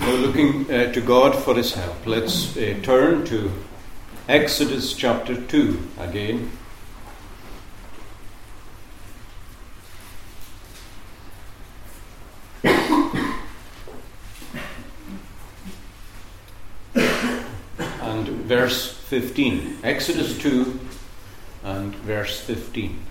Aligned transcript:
Now, 0.00 0.12
looking 0.12 0.70
uh, 0.70 0.92
to 0.92 1.00
God 1.00 1.34
for 1.34 1.54
his 1.54 1.74
help, 1.74 2.06
let's 2.06 2.56
uh, 2.56 2.78
turn 2.82 3.24
to 3.26 3.50
Exodus 4.28 4.92
chapter 4.94 5.34
2 5.34 5.88
again. 5.98 6.50
and 18.02 18.28
verse 18.46 18.92
15. 18.92 19.78
Exodus 19.82 20.38
2 20.38 20.80
and 21.64 21.94
verse 21.96 22.40
15 22.40 23.04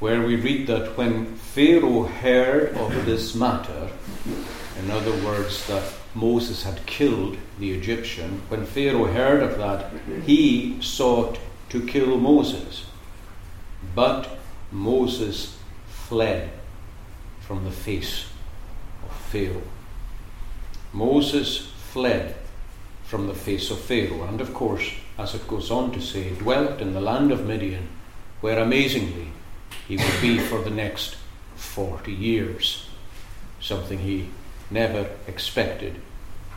where 0.00 0.22
we 0.22 0.36
read 0.36 0.66
that 0.68 0.96
when 0.96 1.26
Pharaoh 1.36 2.04
heard 2.04 2.74
of 2.76 3.04
this 3.04 3.34
matter, 3.34 3.90
in 4.78 4.90
other 4.90 5.12
words, 5.24 5.66
that 5.66 5.92
Moses 6.14 6.62
had 6.62 6.86
killed 6.86 7.36
the 7.58 7.72
Egyptian, 7.72 8.42
when 8.48 8.64
Pharaoh 8.64 9.06
heard 9.06 9.42
of 9.42 9.58
that, 9.58 9.90
he 10.24 10.80
sought 10.80 11.38
to 11.70 11.84
kill 11.84 12.16
Moses. 12.18 12.86
But 13.94 14.38
Moses 14.70 15.58
fled 15.88 16.50
from 17.40 17.64
the 17.64 17.70
face 17.70 18.26
of 19.04 19.16
Pharaoh. 19.16 19.62
Moses 20.92 21.70
fled 21.92 22.36
from 23.04 23.26
the 23.26 23.34
face 23.34 23.70
of 23.70 23.80
Pharaoh, 23.80 24.24
and 24.24 24.40
of 24.40 24.54
course, 24.54 24.92
as 25.18 25.34
it 25.34 25.48
goes 25.48 25.70
on 25.70 25.90
to 25.92 26.00
say, 26.00 26.30
dwelt 26.30 26.80
in 26.80 26.94
the 26.94 27.00
land 27.00 27.32
of 27.32 27.46
Midian, 27.46 27.88
where 28.40 28.58
amazingly 28.58 29.28
he 29.88 29.96
would 29.96 30.20
be 30.20 30.38
for 30.38 30.60
the 30.60 30.70
next 30.70 31.16
40 31.56 32.12
years. 32.12 32.86
Something 33.58 34.00
he 34.00 34.28
never 34.70 35.08
expected 35.26 35.96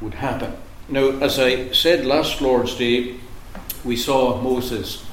would 0.02 0.16
happen. 0.16 0.58
Now, 0.89 1.11
as 1.22 1.39
I 1.39 1.72
said 1.72 2.06
last 2.06 2.41
Lord's 2.41 2.75
Day, 2.75 3.16
we 3.86 3.95
saw 3.95 4.41
Moses 4.41 5.06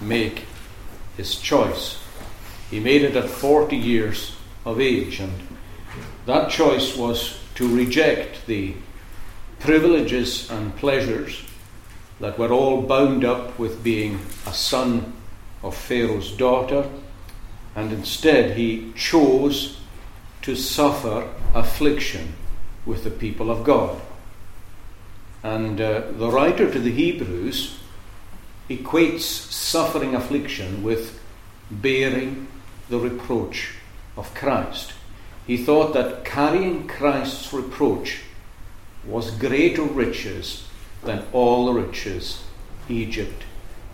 make 0.00 0.44
his 1.18 1.36
choice. 1.36 2.02
He 2.70 2.80
made 2.80 3.02
it 3.02 3.16
at 3.16 3.28
40 3.28 3.76
years 3.76 4.34
of 4.64 4.80
age, 4.80 5.20
and 5.20 5.32
that 6.24 6.50
choice 6.50 6.96
was 6.96 7.38
to 7.56 7.76
reject 7.76 8.46
the 8.46 8.74
privileges 9.58 10.50
and 10.50 10.74
pleasures 10.76 11.42
that 12.20 12.38
were 12.38 12.52
all 12.52 12.80
bound 12.80 13.24
up 13.24 13.58
with 13.58 13.84
being 13.84 14.20
a 14.46 14.54
son 14.54 15.12
of 15.62 15.76
Pharaoh's 15.76 16.32
daughter 16.32 16.88
and 17.74 17.92
instead 17.92 18.56
he 18.56 18.92
chose 18.94 19.78
to 20.42 20.56
suffer 20.56 21.28
affliction 21.54 22.34
with 22.86 23.04
the 23.04 23.10
people 23.10 23.50
of 23.50 23.64
God. 23.64 24.00
And 25.42 25.80
uh, 25.80 26.02
the 26.10 26.30
writer 26.30 26.70
to 26.70 26.78
the 26.78 26.92
Hebrews 26.92 27.78
equates 28.68 29.20
suffering 29.20 30.14
affliction 30.14 30.82
with 30.82 31.20
bearing 31.70 32.48
the 32.88 32.98
reproach 32.98 33.74
of 34.16 34.34
Christ. 34.34 34.92
He 35.46 35.56
thought 35.56 35.94
that 35.94 36.24
carrying 36.24 36.86
Christ's 36.86 37.52
reproach 37.52 38.20
was 39.06 39.30
greater 39.30 39.82
riches 39.82 40.68
than 41.04 41.24
all 41.32 41.66
the 41.66 41.80
riches 41.80 42.42
Egypt 42.88 43.44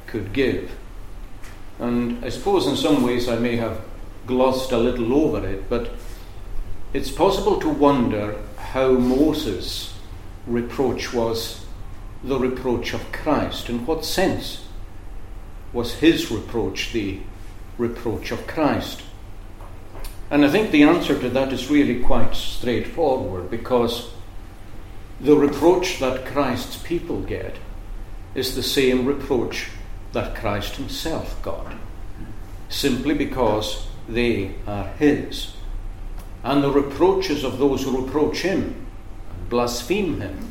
could 0.07 0.33
give. 0.33 0.73
And 1.79 2.25
I 2.25 2.29
suppose 2.29 2.67
in 2.67 2.77
some 2.77 3.03
ways 3.03 3.29
I 3.29 3.37
may 3.37 3.57
have 3.57 3.81
glossed 4.27 4.73
a 4.73 4.79
little 4.79 5.13
over 5.15 5.47
it, 5.47 5.69
but 5.69 5.91
it's 6.93 7.11
possible 7.11 7.59
to 7.61 7.69
wonder 7.69 8.37
how 8.57 8.93
Moses' 8.93 9.95
reproach 10.47 11.13
was 11.13 11.65
the 12.23 12.39
reproach 12.39 12.95
of 12.95 13.13
Christ. 13.13 13.69
In 13.69 13.85
what 13.87 14.05
sense 14.05 14.67
was 15.73 15.95
his 15.95 16.31
reproach 16.31 16.93
the 16.93 17.21
reproach 17.77 18.31
of 18.31 18.47
Christ? 18.47 19.03
And 20.31 20.45
I 20.45 20.49
think 20.49 20.71
the 20.71 20.85
answer 20.85 21.19
to 21.19 21.29
that 21.31 21.53
is 21.53 21.71
really 21.71 22.01
quite 22.03 22.35
straightforward 22.35 23.51
because 23.51 24.11
the 25.21 25.37
reproach 25.37 25.99
that 26.01 26.27
Christ's 26.27 26.77
people 26.77 27.21
get 27.21 27.57
is 28.35 28.55
the 28.55 28.63
same 28.63 29.05
reproach 29.05 29.69
that 30.15 30.35
Christ 30.35 30.77
Himself 30.77 31.41
got, 31.43 31.75
simply 32.69 33.15
because 33.15 33.87
they 34.09 34.55
are 34.67 34.87
His. 34.99 35.53
And 36.43 36.63
the 36.63 36.71
reproaches 36.71 37.45
of 37.45 37.59
those 37.59 37.85
who 37.85 38.05
reproach 38.05 38.41
Him, 38.41 38.87
blaspheme 39.51 40.21
Him, 40.21 40.51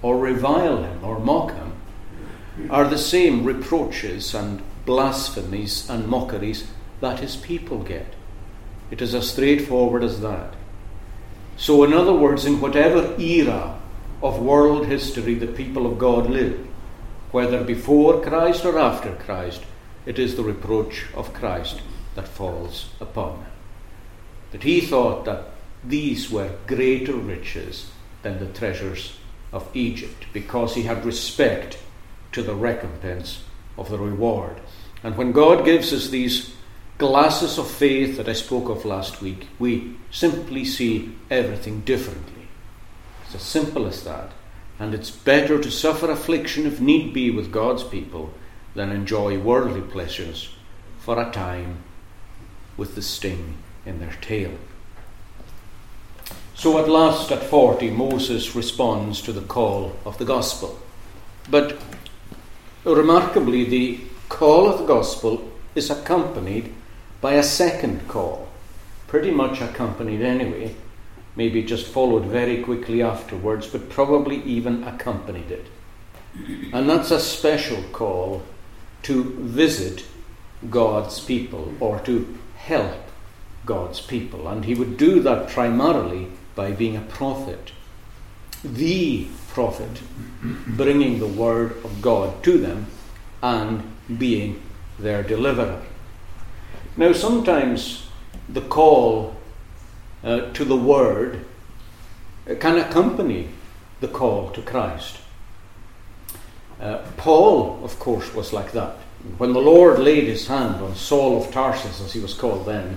or 0.00 0.18
revile 0.18 0.82
Him, 0.82 1.04
or 1.04 1.18
mock 1.18 1.52
Him, 1.52 1.72
are 2.70 2.88
the 2.88 2.98
same 2.98 3.44
reproaches 3.44 4.34
and 4.34 4.62
blasphemies 4.86 5.88
and 5.90 6.08
mockeries 6.08 6.70
that 7.00 7.20
His 7.20 7.36
people 7.36 7.82
get. 7.82 8.14
It 8.90 9.02
is 9.02 9.14
as 9.14 9.30
straightforward 9.30 10.02
as 10.02 10.20
that. 10.20 10.54
So, 11.56 11.84
in 11.84 11.92
other 11.92 12.14
words, 12.14 12.46
in 12.46 12.60
whatever 12.60 13.14
era 13.20 13.78
of 14.22 14.40
world 14.40 14.86
history 14.86 15.34
the 15.34 15.46
people 15.46 15.86
of 15.86 15.98
God 15.98 16.28
lived, 16.28 16.69
whether 17.32 17.62
before 17.62 18.20
Christ 18.20 18.64
or 18.64 18.78
after 18.78 19.14
Christ, 19.14 19.62
it 20.06 20.18
is 20.18 20.36
the 20.36 20.42
reproach 20.42 21.06
of 21.14 21.32
Christ 21.32 21.80
that 22.14 22.28
falls 22.28 22.90
upon 23.00 23.38
him. 23.38 23.52
That 24.52 24.62
he 24.62 24.80
thought 24.80 25.24
that 25.26 25.44
these 25.84 26.30
were 26.30 26.50
greater 26.66 27.14
riches 27.14 27.90
than 28.22 28.38
the 28.38 28.52
treasures 28.52 29.16
of 29.52 29.68
Egypt, 29.74 30.26
because 30.32 30.74
he 30.74 30.82
had 30.82 31.04
respect 31.04 31.78
to 32.32 32.42
the 32.42 32.54
recompense 32.54 33.42
of 33.76 33.88
the 33.90 33.98
reward. 33.98 34.60
And 35.02 35.16
when 35.16 35.32
God 35.32 35.64
gives 35.64 35.92
us 35.92 36.08
these 36.08 36.52
glasses 36.98 37.58
of 37.58 37.70
faith 37.70 38.16
that 38.18 38.28
I 38.28 38.34
spoke 38.34 38.68
of 38.68 38.84
last 38.84 39.22
week, 39.22 39.48
we 39.58 39.96
simply 40.10 40.64
see 40.64 41.16
everything 41.30 41.80
differently. 41.80 42.48
It's 43.24 43.36
as 43.36 43.42
simple 43.42 43.86
as 43.86 44.04
that. 44.04 44.32
And 44.80 44.94
it's 44.94 45.10
better 45.10 45.60
to 45.60 45.70
suffer 45.70 46.10
affliction 46.10 46.66
if 46.66 46.80
need 46.80 47.12
be 47.12 47.30
with 47.30 47.52
God's 47.52 47.84
people 47.84 48.32
than 48.74 48.90
enjoy 48.90 49.38
worldly 49.38 49.82
pleasures 49.82 50.54
for 50.98 51.20
a 51.20 51.30
time 51.30 51.76
with 52.78 52.94
the 52.94 53.02
sting 53.02 53.58
in 53.84 54.00
their 54.00 54.16
tail. 54.22 54.52
So 56.54 56.78
at 56.78 56.88
last, 56.88 57.30
at 57.30 57.42
40, 57.42 57.90
Moses 57.90 58.54
responds 58.56 59.20
to 59.22 59.32
the 59.32 59.42
call 59.42 59.96
of 60.06 60.16
the 60.16 60.24
gospel. 60.24 60.78
But 61.50 61.78
remarkably, 62.84 63.64
the 63.64 64.00
call 64.30 64.66
of 64.66 64.78
the 64.78 64.86
gospel 64.86 65.50
is 65.74 65.90
accompanied 65.90 66.72
by 67.20 67.34
a 67.34 67.42
second 67.42 68.08
call, 68.08 68.48
pretty 69.08 69.30
much 69.30 69.60
accompanied 69.60 70.22
anyway, 70.22 70.74
maybe 71.36 71.62
just 71.62 71.86
followed 71.86 72.24
very 72.24 72.62
quickly 72.62 73.02
afterwards, 73.02 73.66
but 73.66 73.88
probably 73.88 74.42
even 74.42 74.84
accompanied 74.84 75.50
it. 75.50 75.66
And 76.72 76.88
that's 76.88 77.10
a 77.10 77.20
special 77.20 77.82
call 77.92 78.42
to 79.02 79.24
visit 79.24 80.04
God's 80.68 81.20
people 81.20 81.72
or 81.80 82.00
to 82.00 82.38
help 82.56 83.00
God's 83.64 84.00
people. 84.00 84.48
And 84.48 84.64
he 84.64 84.74
would 84.74 84.96
do 84.96 85.20
that 85.20 85.48
primarily 85.48 86.28
by 86.54 86.72
being 86.72 86.96
a 86.96 87.00
prophet, 87.00 87.72
the 88.62 89.26
prophet, 89.48 90.02
bringing 90.66 91.18
the 91.18 91.26
word 91.26 91.72
of 91.84 92.02
God 92.02 92.42
to 92.44 92.58
them 92.58 92.86
and 93.42 93.82
being 94.18 94.60
their 94.98 95.22
deliverer. 95.22 95.82
Now, 96.96 97.12
sometimes 97.12 98.08
the 98.48 98.60
call 98.60 99.36
uh, 100.22 100.52
to 100.52 100.64
the 100.64 100.76
Word 100.76 101.44
can 102.58 102.78
accompany 102.78 103.48
the 104.00 104.08
call 104.08 104.50
to 104.50 104.62
Christ. 104.62 105.18
Uh, 106.80 106.98
Paul, 107.16 107.80
of 107.84 107.98
course, 107.98 108.34
was 108.34 108.52
like 108.52 108.72
that. 108.72 108.96
When 109.36 109.52
the 109.52 109.60
Lord 109.60 109.98
laid 109.98 110.24
his 110.24 110.46
hand 110.46 110.82
on 110.82 110.94
Saul 110.94 111.42
of 111.42 111.52
Tarsus, 111.52 112.00
as 112.00 112.12
he 112.12 112.20
was 112.20 112.32
called 112.32 112.66
then, 112.66 112.96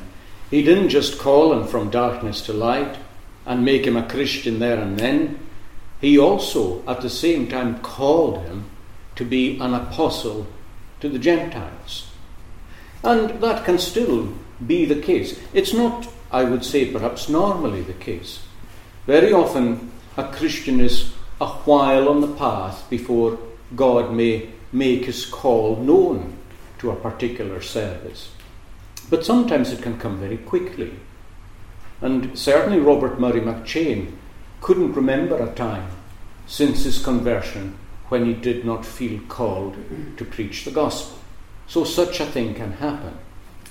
he 0.50 0.64
didn't 0.64 0.90
just 0.90 1.20
call 1.20 1.52
him 1.52 1.68
from 1.68 1.90
darkness 1.90 2.42
to 2.44 2.54
light 2.54 2.98
and 3.46 3.66
make 3.66 3.86
him 3.86 3.98
a 3.98 4.08
Christian 4.08 4.60
there 4.60 4.80
and 4.80 4.98
then. 4.98 5.40
He 6.00 6.18
also, 6.18 6.84
at 6.88 7.02
the 7.02 7.10
same 7.10 7.48
time, 7.48 7.80
called 7.80 8.44
him 8.44 8.70
to 9.16 9.26
be 9.26 9.58
an 9.60 9.74
apostle 9.74 10.48
to 11.02 11.10
the 11.10 11.20
Gentiles. 11.20 12.08
And 13.04 13.42
that 13.42 13.66
can 13.66 13.78
still 13.78 14.34
be 14.66 14.86
the 14.86 15.02
case. 15.02 15.40
It's 15.54 15.74
not 15.74 16.08
I 16.34 16.44
would 16.44 16.66
say 16.66 16.92
perhaps 16.92 17.30
normally 17.30 17.84
the 17.84 17.94
case. 17.94 18.40
Very 19.06 19.32
often, 19.32 19.92
a 20.18 20.24
Christian 20.32 20.82
is 20.82 21.14
a 21.40 21.48
while 21.48 22.10
on 22.10 22.22
the 22.22 22.36
path 22.36 22.90
before 22.90 23.38
God 23.76 24.12
may 24.12 24.50
make 24.72 25.06
his 25.06 25.28
call 25.28 25.76
known 25.76 26.36
to 26.80 26.90
a 26.90 26.96
particular 26.96 27.62
service. 27.62 28.32
But 29.12 29.24
sometimes 29.24 29.72
it 29.72 29.84
can 29.84 30.00
come 30.00 30.20
very 30.20 30.38
quickly. 30.38 30.94
And 32.02 32.38
certainly 32.38 32.80
Robert 32.80 33.20
Murray 33.20 33.42
McCheyne 33.42 34.14
couldn't 34.60 34.94
remember 34.94 35.38
a 35.38 35.54
time 35.54 35.90
since 36.48 36.84
his 36.84 37.04
conversion 37.04 37.78
when 38.10 38.26
he 38.26 38.34
did 38.34 38.66
not 38.66 38.86
feel 38.86 39.20
called 39.28 39.76
to 40.18 40.26
preach 40.26 40.66
the 40.66 40.72
gospel. 40.72 41.20
So 41.68 41.84
such 41.84 42.20
a 42.20 42.26
thing 42.26 42.56
can 42.56 42.74
happen. 42.74 43.18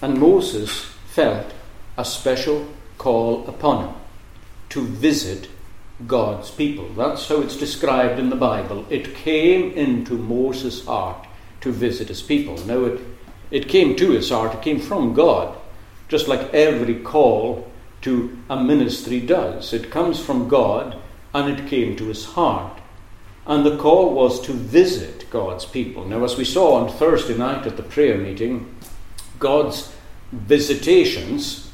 And 0.01 0.21
Moses 0.21 0.85
felt 1.07 1.53
a 1.97 2.05
special 2.05 2.67
call 2.99 3.47
upon 3.47 3.87
him 3.87 3.95
to 4.71 4.87
visit 4.87 5.49
God's 6.07 6.51
people. 6.51 6.89
That's 6.95 7.29
how 7.29 7.41
it's 7.43 7.57
described 7.57 8.19
in 8.19 8.31
the 8.31 8.37
Bible. 8.37 8.87
It 8.91 9.15
came 9.15 9.73
into 9.73 10.15
Moses' 10.15 10.85
heart 10.85 11.27
to 11.61 11.71
visit 11.71 12.09
his 12.09 12.23
people. 12.23 12.57
Now, 12.67 12.85
it, 12.85 13.01
it 13.51 13.69
came 13.69 13.97
to 13.97 14.11
his 14.11 14.31
heart, 14.31 14.55
it 14.55 14.63
came 14.63 14.81
from 14.81 15.15
God, 15.15 15.57
just 16.09 16.29
like 16.29 16.53
every 16.55 16.97
call 16.97 17.71
to 18.03 18.37
a 18.49 18.63
ministry 18.63 19.21
does. 19.21 19.73
It 19.73 19.91
comes 19.91 20.19
from 20.19 20.49
God 20.49 20.97
and 21.35 21.59
it 21.59 21.69
came 21.69 21.97
to 21.97 22.07
his 22.07 22.25
heart. 22.25 22.79
And 23.47 23.65
the 23.67 23.77
call 23.77 24.15
was 24.15 24.41
to 24.43 24.53
visit 24.53 25.29
God's 25.31 25.65
people. 25.65 26.05
Now, 26.07 26.25
as 26.25 26.37
we 26.37 26.45
saw 26.45 26.75
on 26.75 26.89
Thursday 26.91 27.37
night 27.37 27.67
at 27.67 27.77
the 27.77 27.83
prayer 27.83 28.17
meeting, 28.17 28.75
God's 29.39 29.93
visitations 30.31 31.72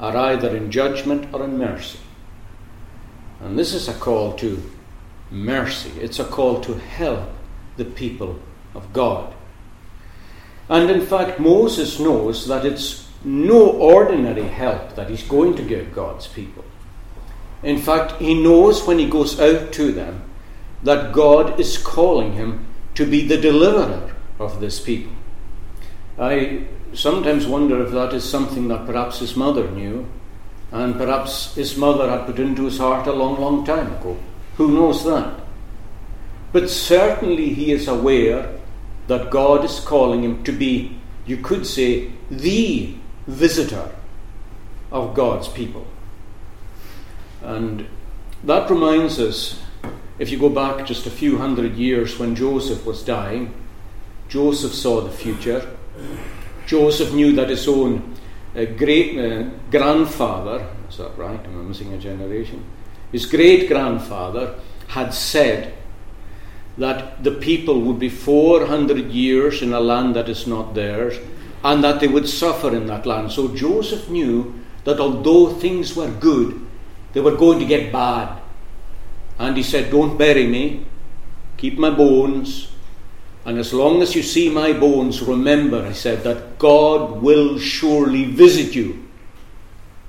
are 0.00 0.16
either 0.16 0.56
in 0.56 0.70
judgment 0.70 1.32
or 1.32 1.44
in 1.44 1.58
mercy. 1.58 1.98
And 3.40 3.58
this 3.58 3.74
is 3.74 3.88
a 3.88 3.94
call 3.94 4.32
to 4.34 4.62
mercy, 5.30 5.90
it's 6.00 6.18
a 6.18 6.24
call 6.24 6.60
to 6.62 6.74
help 6.74 7.28
the 7.76 7.84
people 7.84 8.38
of 8.74 8.92
God. 8.92 9.32
And 10.68 10.90
in 10.90 11.04
fact, 11.04 11.40
Moses 11.40 11.98
knows 11.98 12.46
that 12.46 12.64
it's 12.64 13.08
no 13.24 13.70
ordinary 13.70 14.46
help 14.46 14.94
that 14.94 15.10
he's 15.10 15.22
going 15.22 15.56
to 15.56 15.62
give 15.62 15.94
God's 15.94 16.26
people. 16.26 16.64
In 17.62 17.78
fact, 17.78 18.12
he 18.20 18.40
knows 18.40 18.86
when 18.86 18.98
he 18.98 19.08
goes 19.08 19.40
out 19.40 19.72
to 19.72 19.92
them 19.92 20.22
that 20.82 21.12
God 21.12 21.58
is 21.58 21.76
calling 21.78 22.34
him 22.34 22.66
to 22.94 23.04
be 23.04 23.26
the 23.26 23.36
deliverer 23.36 24.14
of 24.38 24.60
this 24.60 24.80
people. 24.80 25.12
I 26.18 26.64
sometimes 26.92 27.46
wonder 27.46 27.84
if 27.84 27.92
that 27.92 28.12
is 28.12 28.28
something 28.28 28.68
that 28.68 28.86
perhaps 28.86 29.20
his 29.20 29.36
mother 29.36 29.70
knew, 29.70 30.06
and 30.72 30.96
perhaps 30.96 31.54
his 31.54 31.76
mother 31.76 32.10
had 32.10 32.26
put 32.26 32.38
into 32.38 32.64
his 32.64 32.78
heart 32.78 33.06
a 33.06 33.12
long, 33.12 33.40
long 33.40 33.64
time 33.64 33.92
ago. 33.92 34.16
Who 34.56 34.72
knows 34.72 35.04
that? 35.04 35.40
But 36.52 36.70
certainly 36.70 37.54
he 37.54 37.72
is 37.72 37.88
aware 37.88 38.58
that 39.06 39.30
God 39.30 39.64
is 39.64 39.80
calling 39.80 40.24
him 40.24 40.42
to 40.44 40.52
be, 40.52 40.98
you 41.26 41.36
could 41.36 41.66
say, 41.66 42.12
the 42.30 42.94
visitor 43.26 43.90
of 44.90 45.14
God's 45.14 45.48
people. 45.48 45.86
And 47.42 47.86
that 48.44 48.70
reminds 48.70 49.20
us, 49.20 49.62
if 50.18 50.30
you 50.30 50.38
go 50.38 50.48
back 50.48 50.86
just 50.86 51.06
a 51.06 51.10
few 51.10 51.38
hundred 51.38 51.76
years 51.76 52.18
when 52.18 52.34
Joseph 52.34 52.84
was 52.84 53.02
dying, 53.02 53.54
Joseph 54.28 54.74
saw 54.74 55.00
the 55.00 55.10
future. 55.10 55.76
Joseph 56.66 57.12
knew 57.14 57.32
that 57.32 57.48
his 57.48 57.66
own 57.66 58.14
uh, 58.54 58.64
great 58.64 59.18
uh, 59.18 59.44
grandfather, 59.70 60.66
is 60.88 60.98
that 60.98 61.16
right? 61.16 61.40
Am 61.44 61.60
I 61.60 61.62
missing 61.62 61.92
a 61.92 61.98
generation? 61.98 62.64
His 63.12 63.26
great 63.26 63.68
grandfather 63.68 64.54
had 64.88 65.14
said 65.14 65.74
that 66.76 67.24
the 67.24 67.32
people 67.32 67.80
would 67.82 67.98
be 67.98 68.08
400 68.08 69.10
years 69.10 69.62
in 69.62 69.72
a 69.72 69.80
land 69.80 70.14
that 70.14 70.28
is 70.28 70.46
not 70.46 70.74
theirs 70.74 71.18
and 71.64 71.82
that 71.82 72.00
they 72.00 72.08
would 72.08 72.28
suffer 72.28 72.74
in 72.74 72.86
that 72.86 73.06
land. 73.06 73.32
So 73.32 73.54
Joseph 73.54 74.08
knew 74.08 74.54
that 74.84 75.00
although 75.00 75.52
things 75.54 75.96
were 75.96 76.10
good, 76.10 76.64
they 77.12 77.20
were 77.20 77.36
going 77.36 77.58
to 77.58 77.66
get 77.66 77.92
bad. 77.92 78.40
And 79.38 79.56
he 79.56 79.62
said, 79.62 79.90
Don't 79.90 80.16
bury 80.16 80.46
me, 80.46 80.86
keep 81.56 81.78
my 81.78 81.90
bones, 81.90 82.68
and 83.48 83.56
as 83.56 83.72
long 83.72 84.02
as 84.02 84.14
you 84.14 84.22
see 84.22 84.50
my 84.50 84.74
bones, 84.74 85.22
remember, 85.22 85.82
I 85.82 85.92
said, 85.92 86.22
that 86.24 86.58
God 86.58 87.22
will 87.22 87.58
surely 87.58 88.26
visit 88.26 88.74
you, 88.74 89.08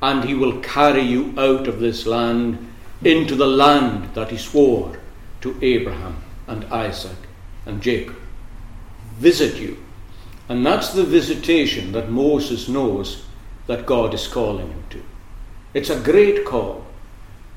and 0.01 0.25
he 0.25 0.33
will 0.33 0.59
carry 0.59 1.03
you 1.03 1.33
out 1.37 1.65
of 1.65 1.79
this 1.79 2.05
land 2.05 2.57
into 3.01 3.37
the 3.37 3.47
land 3.47 4.13
that 4.13 4.29
he 4.29 4.37
swore 4.37 4.99
to 5.39 5.57
Abraham 5.61 6.21
and 6.47 6.65
Isaac 6.65 7.15
and 7.65 7.81
Jacob. 7.81 8.17
Visit 9.19 9.55
you. 9.55 9.77
And 10.49 10.65
that's 10.65 10.91
the 10.91 11.05
visitation 11.05 11.93
that 11.93 12.11
Moses 12.11 12.67
knows 12.67 13.23
that 13.67 13.85
God 13.85 14.13
is 14.13 14.27
calling 14.27 14.67
him 14.67 14.83
to. 14.89 15.01
It's 15.73 15.89
a 15.89 16.01
great 16.01 16.43
call, 16.43 16.85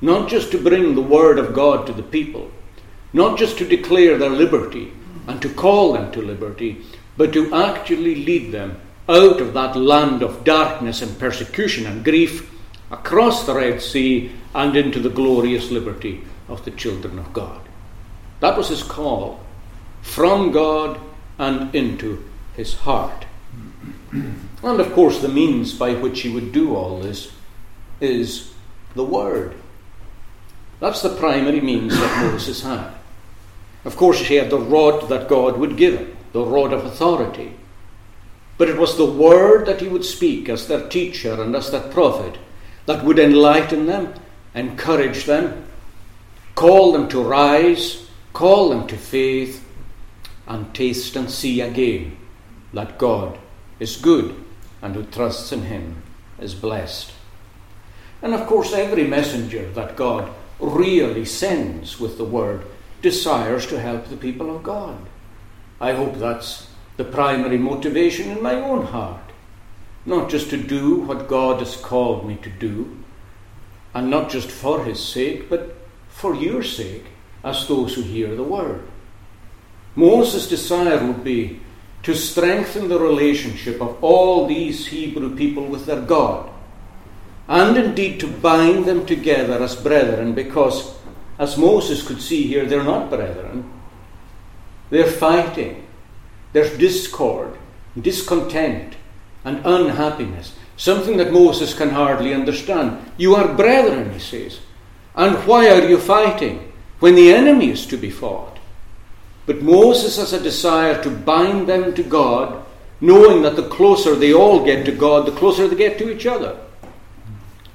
not 0.00 0.29
just 0.29 0.52
to 0.52 0.62
bring 0.62 0.94
the 0.94 1.02
word 1.02 1.40
of 1.40 1.52
God 1.52 1.88
to 1.88 1.93
the 1.93 2.05
people, 2.05 2.52
not 3.12 3.37
just 3.37 3.58
to 3.58 3.67
declare 3.67 4.17
their 4.17 4.31
liberty 4.31 4.93
and 5.26 5.40
to 5.42 5.48
call 5.48 5.92
them 5.92 6.10
to 6.12 6.22
liberty, 6.22 6.84
but 7.16 7.32
to 7.32 7.54
actually 7.54 8.16
lead 8.16 8.52
them 8.52 8.80
out 9.08 9.40
of 9.40 9.54
that 9.54 9.76
land 9.76 10.22
of 10.22 10.44
darkness 10.44 11.02
and 11.02 11.19
persecution 11.19 11.86
and 11.86 12.04
grief 12.04 12.50
across 12.90 13.46
the 13.46 13.54
Red 13.54 13.82
Sea 13.82 14.32
and 14.54 14.76
into 14.76 15.00
the 15.00 15.10
glorious 15.10 15.70
liberty 15.70 16.22
of 16.48 16.64
the 16.64 16.70
children 16.70 17.19
of 17.19 17.32
God. 17.32 17.60
That 18.40 18.56
was 18.56 18.69
his 18.69 18.82
call 18.82 19.40
from 20.02 20.52
God 20.52 21.00
and 21.38 21.74
into 21.74 22.24
his 22.54 22.74
heart. 22.74 23.26
And 24.62 24.78
of 24.78 24.92
course, 24.92 25.20
the 25.20 25.28
means 25.28 25.74
by 25.74 25.94
which 25.94 26.20
he 26.20 26.28
would 26.28 26.52
do 26.52 26.76
all 26.76 27.00
this 27.00 27.32
is 28.00 28.52
the 28.94 29.02
Word. 29.02 29.56
That's 30.78 31.02
the 31.02 31.16
primary 31.16 31.60
means 31.60 31.98
that 31.98 32.30
Moses 32.30 32.62
had. 32.62 32.92
Of 33.84 33.96
course, 33.96 34.20
he 34.20 34.37
had 34.37 34.50
the 34.50 34.58
rod 34.58 35.08
that 35.08 35.29
God 35.29 35.56
would 35.58 35.76
give 35.76 35.99
him, 35.99 36.17
the 36.32 36.44
rod 36.44 36.73
of 36.73 36.84
authority. 36.84 37.55
But 38.58 38.69
it 38.69 38.79
was 38.79 38.96
the 38.96 39.05
Word 39.05 39.67
that 39.67 39.81
he 39.81 39.88
would 39.88 40.05
speak 40.05 40.49
as 40.49 40.69
their 40.69 40.88
teacher 40.88 41.40
and 41.40 41.56
as 41.56 41.70
their 41.70 41.81
prophet 41.81 42.38
that 42.87 43.05
would 43.05 43.19
enlighten 43.19 43.87
them, 43.87 44.14
encourage 44.55 45.25
them, 45.25 45.64
call 46.55 46.93
them 46.93 47.08
to 47.08 47.23
rise, 47.23 48.02
Call 48.32 48.70
them 48.70 48.87
to 48.87 48.96
faith 48.96 49.67
and 50.46 50.75
taste 50.75 51.17
and 51.17 51.31
see 51.31 51.61
again 51.61 52.17
that 52.73 52.99
God 52.99 53.38
is 53.79 53.96
good 53.96 54.34
and 54.81 54.94
who 54.94 55.05
trusts 55.05 55.52
in 55.52 55.62
Him 55.62 56.02
is 56.38 56.55
blessed. 56.55 57.12
And 58.23 58.34
of 58.34 58.46
course, 58.46 58.73
every 58.73 59.06
messenger 59.06 59.70
that 59.73 59.96
God 59.96 60.32
really 60.58 61.24
sends 61.24 62.01
with 62.01 62.17
the 62.17 62.24
word 62.24 62.65
desires 63.02 63.66
to 63.66 63.80
help 63.80 64.06
the 64.06 64.16
people 64.16 64.54
of 64.54 64.62
God. 64.62 64.96
I 65.80 65.92
hope 65.92 66.14
that's 66.14 66.68
the 66.96 67.04
primary 67.04 67.58
motivation 67.58 68.30
in 68.30 68.42
my 68.42 68.54
own 68.54 68.86
heart. 68.86 69.32
Not 70.06 70.30
just 70.30 70.50
to 70.50 70.56
do 70.56 71.00
what 71.00 71.28
God 71.28 71.60
has 71.60 71.76
called 71.76 72.26
me 72.26 72.36
to 72.42 72.50
do, 72.50 72.98
and 73.94 74.08
not 74.08 74.30
just 74.30 74.48
for 74.48 74.84
His 74.84 75.02
sake, 75.02 75.50
but 75.50 75.76
for 76.08 76.34
your 76.34 76.62
sake 76.62 77.04
as 77.44 77.66
those 77.66 77.94
who 77.94 78.02
hear 78.02 78.34
the 78.34 78.42
word. 78.42 78.82
Moses' 79.94 80.48
desire 80.48 81.04
would 81.04 81.22
be 81.22 81.60
to 82.02 82.14
strengthen 82.14 82.88
the 82.88 82.98
relationship 82.98 83.80
of 83.80 84.02
all 84.02 84.46
these 84.46 84.86
Hebrew 84.86 85.36
people 85.36 85.66
with 85.66 85.86
their 85.86 86.00
God, 86.00 86.50
and 87.48 87.76
indeed 87.76 88.18
to 88.20 88.26
bind 88.26 88.86
them 88.86 89.06
together 89.06 89.62
as 89.62 89.76
brethren, 89.76 90.34
because, 90.34 90.94
as 91.39 91.58
Moses 91.58 92.06
could 92.06 92.20
see 92.20 92.44
here, 92.44 92.67
they're 92.67 92.84
not 92.84 93.10
brethren. 93.10 93.70
They're 94.91 95.10
fighting. 95.10 95.86
There's 96.53 96.77
discord, 96.77 97.56
discontent, 97.98 98.94
and 99.44 99.65
unhappiness, 99.65 100.55
something 100.77 101.17
that 101.17 101.32
Moses 101.32 101.74
can 101.74 101.91
hardly 101.91 102.34
understand. 102.34 103.12
You 103.17 103.34
are 103.34 103.55
brethren, 103.55 104.12
he 104.12 104.19
says. 104.19 104.60
And 105.15 105.36
why 105.46 105.69
are 105.70 105.89
you 105.89 105.98
fighting? 105.98 106.72
when 107.03 107.17
the 107.17 107.34
enemy 107.34 107.69
is 107.69 107.84
to 107.84 107.96
be 107.96 108.10
fought. 108.10 108.58
But 109.44 109.60
Moses 109.60 110.19
has 110.19 110.32
a 110.32 110.41
desire 110.41 111.03
to 111.03 111.10
bind 111.10 111.67
them 111.67 111.94
to 111.94 112.03
God, 112.05 112.65
knowing 113.01 113.43
that 113.43 113.56
the 113.56 113.69
closer 113.69 114.15
they 114.15 114.32
all 114.32 114.65
get 114.65 114.86
to 114.86 114.93
God, 114.93 115.27
the 115.27 115.32
closer 115.32 115.67
they 115.67 115.74
get 115.74 115.98
to 115.98 116.15
each 116.15 116.27
other. 116.27 116.56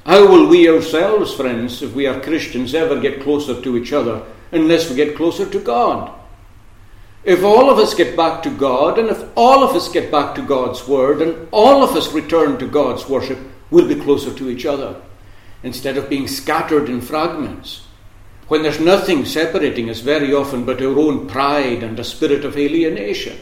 How 0.08 0.26
will 0.26 0.48
we 0.48 0.70
ourselves, 0.70 1.34
friends, 1.34 1.82
if 1.82 1.94
we 1.94 2.08
are 2.08 2.22
Christians, 2.22 2.74
ever 2.74 2.98
get 2.98 3.24
closer 3.24 3.62
to 3.62 3.76
each 3.76 3.92
other 3.92 4.24
unless 4.54 4.90
we 4.90 4.96
get 4.96 5.18
closer 5.18 5.46
to 5.50 5.60
God? 5.60 6.18
If 7.26 7.44
all 7.44 7.70
of 7.70 7.78
us 7.78 7.94
get 7.94 8.16
back 8.16 8.42
to 8.44 8.50
God, 8.50 8.98
and 8.98 9.10
if 9.10 9.22
all 9.36 9.66
of 9.66 9.76
us 9.76 9.92
get 9.92 10.10
back 10.10 10.34
to 10.36 10.42
God's 10.42 10.88
Word, 10.88 11.22
and 11.22 11.50
all 11.52 11.84
of 11.84 11.94
us 11.94 12.14
return 12.14 12.58
to 12.58 12.68
God's 12.70 13.10
worship, 13.10 13.38
we'll 13.70 13.90
be 13.90 14.00
closer 14.00 14.34
to 14.34 14.50
each 14.50 14.66
other 14.66 14.96
instead 15.62 15.98
of 15.98 16.10
being 16.10 16.30
scattered 16.30 16.88
in 16.88 17.02
fragments 17.02 17.86
when 18.48 18.64
there's 18.64 18.80
nothing 18.80 19.26
separating 19.26 19.90
us 19.90 20.00
very 20.00 20.34
often 20.34 20.64
but 20.64 20.82
our 20.82 20.98
own 20.98 21.28
pride 21.28 21.84
and 21.84 22.00
a 22.00 22.04
spirit 22.06 22.46
of 22.46 22.56
alienation. 22.56 23.38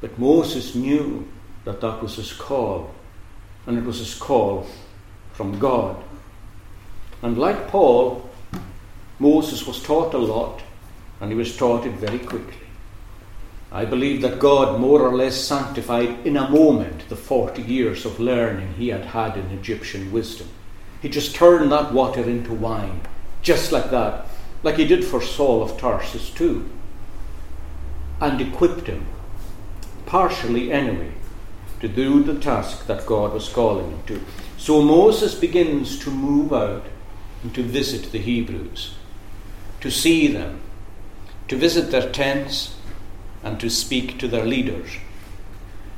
But 0.00 0.20
Moses 0.20 0.76
knew 0.76 1.26
that 1.64 1.80
that 1.80 2.00
was 2.00 2.14
his 2.14 2.32
call, 2.32 2.94
and 3.66 3.76
it 3.76 3.82
was 3.82 3.98
his 3.98 4.14
call 4.14 4.68
from 5.40 5.58
God. 5.58 5.96
And 7.22 7.38
like 7.38 7.68
Paul, 7.68 8.28
Moses 9.18 9.66
was 9.66 9.82
taught 9.82 10.12
a 10.12 10.18
lot, 10.18 10.60
and 11.18 11.30
he 11.30 11.34
was 11.34 11.56
taught 11.56 11.86
it 11.86 11.94
very 11.94 12.18
quickly. 12.18 12.66
I 13.72 13.86
believe 13.86 14.20
that 14.20 14.38
God 14.38 14.78
more 14.78 15.00
or 15.00 15.16
less 15.16 15.42
sanctified 15.42 16.26
in 16.26 16.36
a 16.36 16.50
moment 16.50 17.08
the 17.08 17.16
40 17.16 17.62
years 17.62 18.04
of 18.04 18.20
learning 18.20 18.74
he 18.74 18.88
had 18.88 19.06
had 19.06 19.38
in 19.38 19.46
Egyptian 19.46 20.12
wisdom. 20.12 20.46
He 21.00 21.08
just 21.08 21.34
turned 21.34 21.72
that 21.72 21.94
water 21.94 22.22
into 22.22 22.52
wine, 22.52 23.00
just 23.40 23.72
like 23.72 23.90
that, 23.92 24.26
like 24.62 24.76
he 24.76 24.84
did 24.84 25.06
for 25.06 25.22
Saul 25.22 25.62
of 25.62 25.78
Tarsus 25.78 26.28
too, 26.28 26.68
and 28.20 28.42
equipped 28.42 28.88
him, 28.88 29.06
partially 30.04 30.70
anyway, 30.70 31.12
to 31.80 31.88
do 31.88 32.22
the 32.22 32.38
task 32.38 32.86
that 32.88 33.06
God 33.06 33.32
was 33.32 33.48
calling 33.48 33.90
him 33.90 34.02
to. 34.08 34.20
So 34.60 34.82
Moses 34.82 35.34
begins 35.34 35.98
to 36.00 36.10
move 36.10 36.52
out 36.52 36.84
and 37.42 37.54
to 37.54 37.62
visit 37.62 38.12
the 38.12 38.18
Hebrews, 38.18 38.94
to 39.80 39.90
see 39.90 40.26
them, 40.26 40.60
to 41.48 41.56
visit 41.56 41.90
their 41.90 42.12
tents, 42.12 42.74
and 43.42 43.58
to 43.58 43.70
speak 43.70 44.18
to 44.18 44.28
their 44.28 44.44
leaders. 44.44 44.90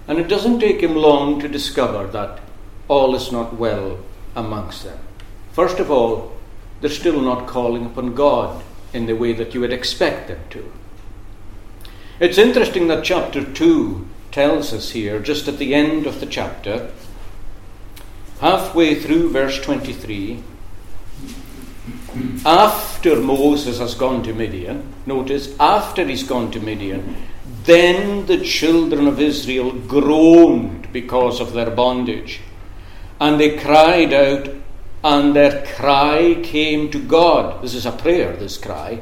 And 0.07 0.21
it 0.21 0.29
doesn't 0.29 0.61
take 0.61 0.81
him 0.81 0.95
long 0.95 1.41
to 1.41 1.49
discover 1.49 2.07
that 2.07 2.39
all 2.87 3.17
is 3.17 3.33
not 3.33 3.59
well 3.59 3.99
amongst 4.37 4.85
them. 4.85 5.01
First 5.51 5.81
of 5.81 5.91
all, 5.91 6.33
they're 6.81 6.89
still 6.89 7.21
not 7.21 7.49
calling 7.49 7.85
upon 7.85 8.15
God 8.15 8.63
in 8.93 9.07
the 9.07 9.17
way 9.17 9.33
that 9.33 9.55
you 9.55 9.61
would 9.61 9.73
expect 9.73 10.29
them 10.29 10.39
to. 10.51 10.73
It's 12.21 12.39
interesting 12.39 12.87
that 12.87 13.03
chapter 13.03 13.45
2 13.45 14.07
tells 14.31 14.73
us 14.73 14.91
here, 14.91 15.19
just 15.19 15.49
at 15.49 15.59
the 15.59 15.75
end 15.75 16.07
of 16.07 16.21
the 16.21 16.27
chapter, 16.27 16.93
halfway 18.43 18.97
through 18.97 19.31
verse 19.31 19.61
23, 19.61 20.43
after 22.45 23.21
Moses 23.21 23.79
has 23.79 23.95
gone 23.95 24.25
to 24.25 24.35
Midian, 24.35 24.93
notice, 25.07 25.55
after 25.61 26.05
he's 26.05 26.25
gone 26.25 26.51
to 26.51 26.59
Midian, 26.59 27.17
then 27.63 28.27
the 28.27 28.41
children 28.41 29.07
of 29.07 29.21
Israel 29.21 29.71
groaned 29.71 30.93
because 30.93 31.41
of 31.41 31.53
their 31.53 31.71
bondage. 31.71 32.41
And 33.21 33.39
they 33.39 33.57
cried 33.57 34.13
out, 34.13 34.49
and 35.05 35.37
their 35.37 35.65
cry 35.77 36.41
came 36.43 36.91
to 36.91 36.99
God. 36.99 37.63
This 37.63 37.75
is 37.75 37.87
a 37.87 37.93
prayer, 37.93 38.37
this 38.37 38.59
cry. 38.59 39.01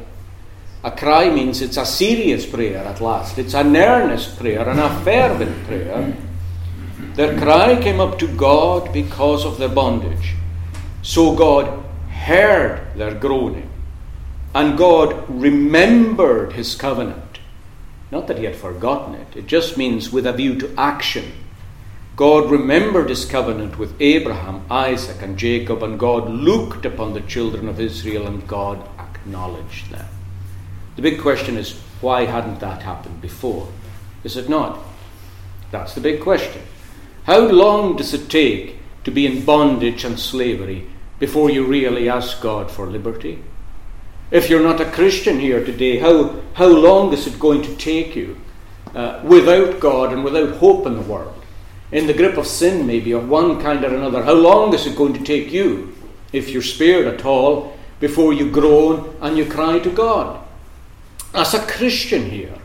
A 0.85 0.91
cry 0.91 1.31
means 1.31 1.63
it's 1.63 1.79
a 1.79 1.87
serious 1.87 2.45
prayer 2.45 2.85
at 2.85 3.01
last. 3.01 3.39
It's 3.39 3.55
an 3.55 3.75
earnest 3.75 4.39
prayer 4.39 4.69
and 4.69 4.81
a 4.81 4.91
fervent 5.01 5.67
prayer. 5.67 6.15
Their 7.15 7.39
cry 7.39 7.81
came 7.81 8.01
up 8.01 8.19
to 8.21 8.29
God 8.29 8.93
because 8.93 9.45
of 9.45 9.59
their 9.59 9.69
bondage. 9.69 10.35
So 11.03 11.35
God 11.35 11.85
heard 12.11 12.87
their 12.95 13.15
groaning, 13.15 13.71
and 14.55 14.79
God 14.79 15.25
remembered 15.29 16.53
his 16.53 16.75
covenant. 16.75 17.41
Not 18.11 18.27
that 18.27 18.39
he 18.39 18.45
had 18.45 18.57
forgotten 18.57 19.15
it, 19.15 19.37
it 19.37 19.47
just 19.47 19.77
means 19.77 20.13
with 20.13 20.27
a 20.27 20.33
view 20.33 20.59
to 20.61 20.75
action. 20.77 21.33
God 22.17 22.51
remembered 22.51 23.09
his 23.09 23.25
covenant 23.25 23.79
with 23.79 23.99
Abraham, 24.01 24.67
Isaac, 24.71 25.23
and 25.23 25.39
Jacob, 25.39 25.83
and 25.83 25.99
God 25.99 26.29
looked 26.29 26.85
upon 26.85 27.15
the 27.15 27.23
children 27.23 27.67
of 27.69 27.81
Israel 27.81 28.27
and 28.27 28.47
God 28.47 28.87
acknowledged 28.99 29.91
them. 29.91 30.07
The 30.97 31.03
big 31.03 31.21
question 31.21 31.57
is 31.57 31.81
why 32.01 32.27
hadn't 32.27 32.61
that 32.61 32.83
happened 32.83 33.23
before? 33.23 33.69
Is 34.23 34.37
it 34.37 34.49
not? 34.49 34.81
That's 35.71 35.95
the 35.95 36.01
big 36.01 36.21
question. 36.21 36.63
How 37.25 37.41
long 37.41 37.97
does 37.97 38.15
it 38.15 38.31
take 38.31 38.77
to 39.05 39.11
be 39.11 39.27
in 39.27 39.45
bondage 39.45 40.05
and 40.05 40.19
slavery 40.19 40.87
before 41.19 41.51
you 41.51 41.65
really 41.67 42.09
ask 42.09 42.41
God 42.41 42.71
for 42.71 42.87
liberty? 42.87 43.43
If 44.31 44.49
you're 44.49 44.63
not 44.63 44.81
a 44.81 44.91
Christian 44.91 45.41
here 45.41 45.65
today, 45.65 45.99
how, 45.99 46.41
how 46.55 46.69
long 46.69 47.13
is 47.13 47.27
it 47.27 47.39
going 47.39 47.63
to 47.63 47.77
take 47.77 48.15
you 48.15 48.41
uh, 48.95 49.21
without 49.25 49.81
God 49.81 50.13
and 50.13 50.25
without 50.25 50.57
hope 50.57 50.87
in 50.87 50.95
the 50.95 51.03
world? 51.03 51.35
In 51.93 52.07
the 52.07 52.15
grip 52.15 52.37
of 52.37 52.47
sin, 52.47 52.87
maybe, 52.87 53.13
of 53.13 53.29
one 53.29 53.61
kind 53.61 53.85
or 53.85 53.95
another. 53.95 54.23
How 54.23 54.35
long 54.35 54.73
is 54.73 54.87
it 54.87 54.97
going 54.97 55.15
to 55.15 55.25
take 55.25 55.51
you, 55.51 55.93
if 56.33 56.49
you're 56.49 56.63
spared 56.63 57.09
at 57.09 57.25
all, 57.25 57.77
before 57.99 58.33
you 58.33 58.51
groan 58.51 59.17
and 59.21 59.37
you 59.37 59.45
cry 59.45 59.81
to 59.81 59.91
God? 59.91 60.41
As 61.35 61.53
a 61.53 61.67
Christian 61.67 62.31
here, 62.31 62.57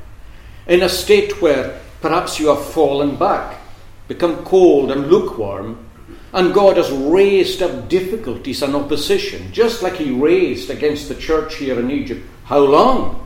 in 0.67 0.83
a 0.83 0.89
state 0.89 1.41
where 1.41 1.81
perhaps 2.01 2.39
you 2.39 2.47
have 2.49 2.63
fallen 2.63 3.15
back, 3.15 3.59
become 4.07 4.43
cold 4.45 4.91
and 4.91 5.07
lukewarm, 5.07 5.77
and 6.33 6.53
God 6.53 6.77
has 6.77 6.91
raised 6.91 7.61
up 7.61 7.87
difficulties 7.89 8.61
and 8.61 8.75
opposition, 8.75 9.51
just 9.51 9.81
like 9.81 9.95
He 9.95 10.11
raised 10.11 10.69
against 10.69 11.07
the 11.07 11.15
church 11.15 11.55
here 11.55 11.79
in 11.79 11.89
Egypt. 11.89 12.25
How 12.45 12.59
long 12.59 13.25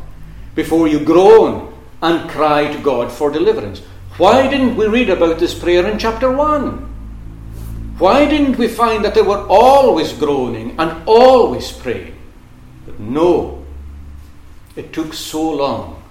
before 0.56 0.88
you 0.88 1.04
groan 1.04 1.74
and 2.02 2.30
cry 2.30 2.72
to 2.72 2.80
God 2.80 3.12
for 3.12 3.32
deliverance? 3.32 3.82
Why 4.18 4.48
didn't 4.48 4.76
we 4.76 4.88
read 4.88 5.10
about 5.10 5.40
this 5.40 5.58
prayer 5.58 5.88
in 5.88 5.98
chapter 5.98 6.32
1? 6.32 6.90
Why 8.00 8.26
didn't 8.26 8.58
we 8.58 8.68
find 8.70 9.04
that 9.04 9.14
they 9.14 9.22
were 9.22 9.46
always 9.50 10.14
groaning 10.14 10.76
and 10.80 11.04
always 11.06 11.72
praying? 11.72 12.16
But 12.86 13.00
no, 13.00 13.66
it 14.76 14.94
took 14.94 15.14
so 15.14 15.50
long. 15.50 16.02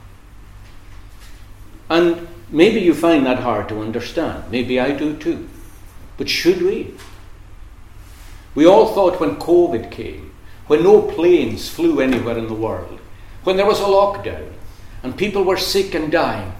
And 1.88 2.27
maybe 2.50 2.80
you 2.80 2.94
find 2.94 3.26
that 3.26 3.40
hard 3.40 3.68
to 3.68 3.80
understand. 3.80 4.50
Maybe 4.50 4.78
I 4.80 4.92
do 4.92 5.16
too. 5.16 5.48
But 6.16 6.28
should 6.28 6.62
we? 6.62 6.94
We 8.54 8.66
all 8.66 8.92
thought 8.92 9.20
when 9.20 9.36
COVID 9.36 9.90
came, 9.90 10.32
when 10.66 10.82
no 10.82 11.02
planes 11.02 11.68
flew 11.68 12.00
anywhere 12.00 12.36
in 12.36 12.48
the 12.48 12.54
world, 12.54 12.98
when 13.44 13.56
there 13.56 13.66
was 13.66 13.80
a 13.80 13.84
lockdown 13.84 14.52
and 15.02 15.16
people 15.16 15.44
were 15.44 15.56
sick 15.56 15.94
and 15.94 16.10
dying, 16.10 16.52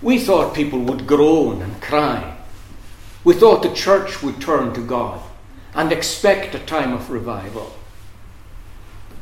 we 0.00 0.18
thought 0.18 0.54
people 0.54 0.80
would 0.80 1.06
groan 1.06 1.62
and 1.62 1.82
cry. 1.82 2.36
We 3.24 3.34
thought 3.34 3.62
the 3.62 3.72
church 3.72 4.22
would 4.22 4.40
turn 4.40 4.74
to 4.74 4.80
God 4.80 5.22
and 5.74 5.90
expect 5.90 6.54
a 6.54 6.58
time 6.60 6.92
of 6.92 7.10
revival. 7.10 7.74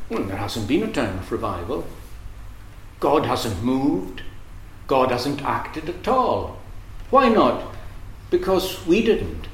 Well, 0.09 0.23
there 0.23 0.37
hasn't 0.37 0.67
been 0.67 0.83
a 0.83 0.91
time 0.91 1.17
of 1.17 1.31
revival. 1.31 1.87
God 2.99 3.25
hasn't 3.25 3.63
moved. 3.63 4.21
God 4.93 5.09
hasn't 5.09 5.41
acted 5.41 5.89
at 5.89 6.07
all. 6.07 6.59
Why 7.09 7.27
not? 7.27 7.73
Because 8.29 8.85
we 8.85 9.03
didn't. 9.03 9.47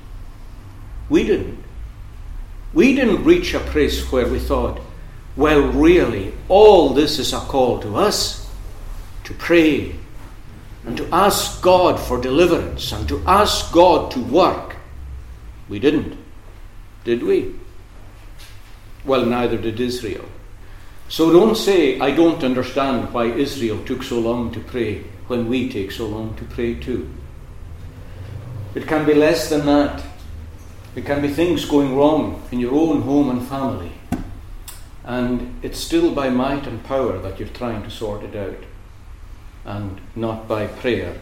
We 1.08 1.24
didn't. 1.24 1.64
We 2.74 2.94
didn't 2.94 3.24
reach 3.24 3.54
a 3.54 3.62
place 3.62 4.12
where 4.12 4.28
we 4.28 4.38
thought, 4.38 4.82
well, 5.38 5.62
really, 5.62 6.34
all 6.50 6.90
this 6.90 7.20
is 7.20 7.32
a 7.32 7.40
call 7.40 7.80
to 7.80 7.96
us 7.96 8.52
to 9.24 9.34
pray 9.34 9.96
and 10.86 10.98
to 10.98 11.08
ask 11.10 11.62
God 11.62 11.98
for 11.98 12.20
deliverance 12.20 12.92
and 12.92 13.08
to 13.08 13.24
ask 13.26 13.72
God 13.72 14.12
to 14.12 14.20
work. 14.20 14.76
We 15.70 15.80
didn't, 15.80 16.18
did 17.06 17.24
we? 17.24 17.56
Well, 19.06 19.26
neither 19.26 19.58
did 19.58 19.80
Israel. 19.80 20.26
So 21.08 21.32
don't 21.32 21.56
say, 21.56 21.98
I 22.02 22.12
don't 22.12 22.44
understand 22.44 23.14
why 23.14 23.28
Israel 23.28 23.82
took 23.86 24.04
so 24.04 24.20
long 24.20 24.52
to 24.52 24.60
pray 24.60 25.06
when 25.30 25.48
we 25.48 25.70
take 25.70 25.92
so 25.92 26.08
long 26.08 26.36
to 26.36 26.44
pray 26.46 26.74
too. 26.74 27.10
It 28.76 28.88
can 28.88 29.06
be 29.06 29.14
less 29.14 29.50
than 29.50 29.66
that. 29.66 30.04
It 30.96 31.06
can 31.06 31.22
be 31.22 31.28
things 31.30 31.66
going 31.66 31.96
wrong 31.96 32.42
in 32.52 32.60
your 32.60 32.74
own 32.74 33.02
home 33.02 33.30
and 33.30 33.48
family. 33.48 33.94
And 35.04 35.60
it's 35.64 35.80
still 35.80 36.14
by 36.14 36.30
might 36.30 36.68
and 36.68 36.84
power 36.84 37.18
that 37.20 37.40
you're 37.40 37.48
trying 37.50 37.84
to 37.84 37.90
sort 37.90 38.24
it 38.24 38.36
out, 38.36 38.64
and 39.66 40.02
not 40.16 40.48
by 40.48 40.68
prayer 40.68 41.16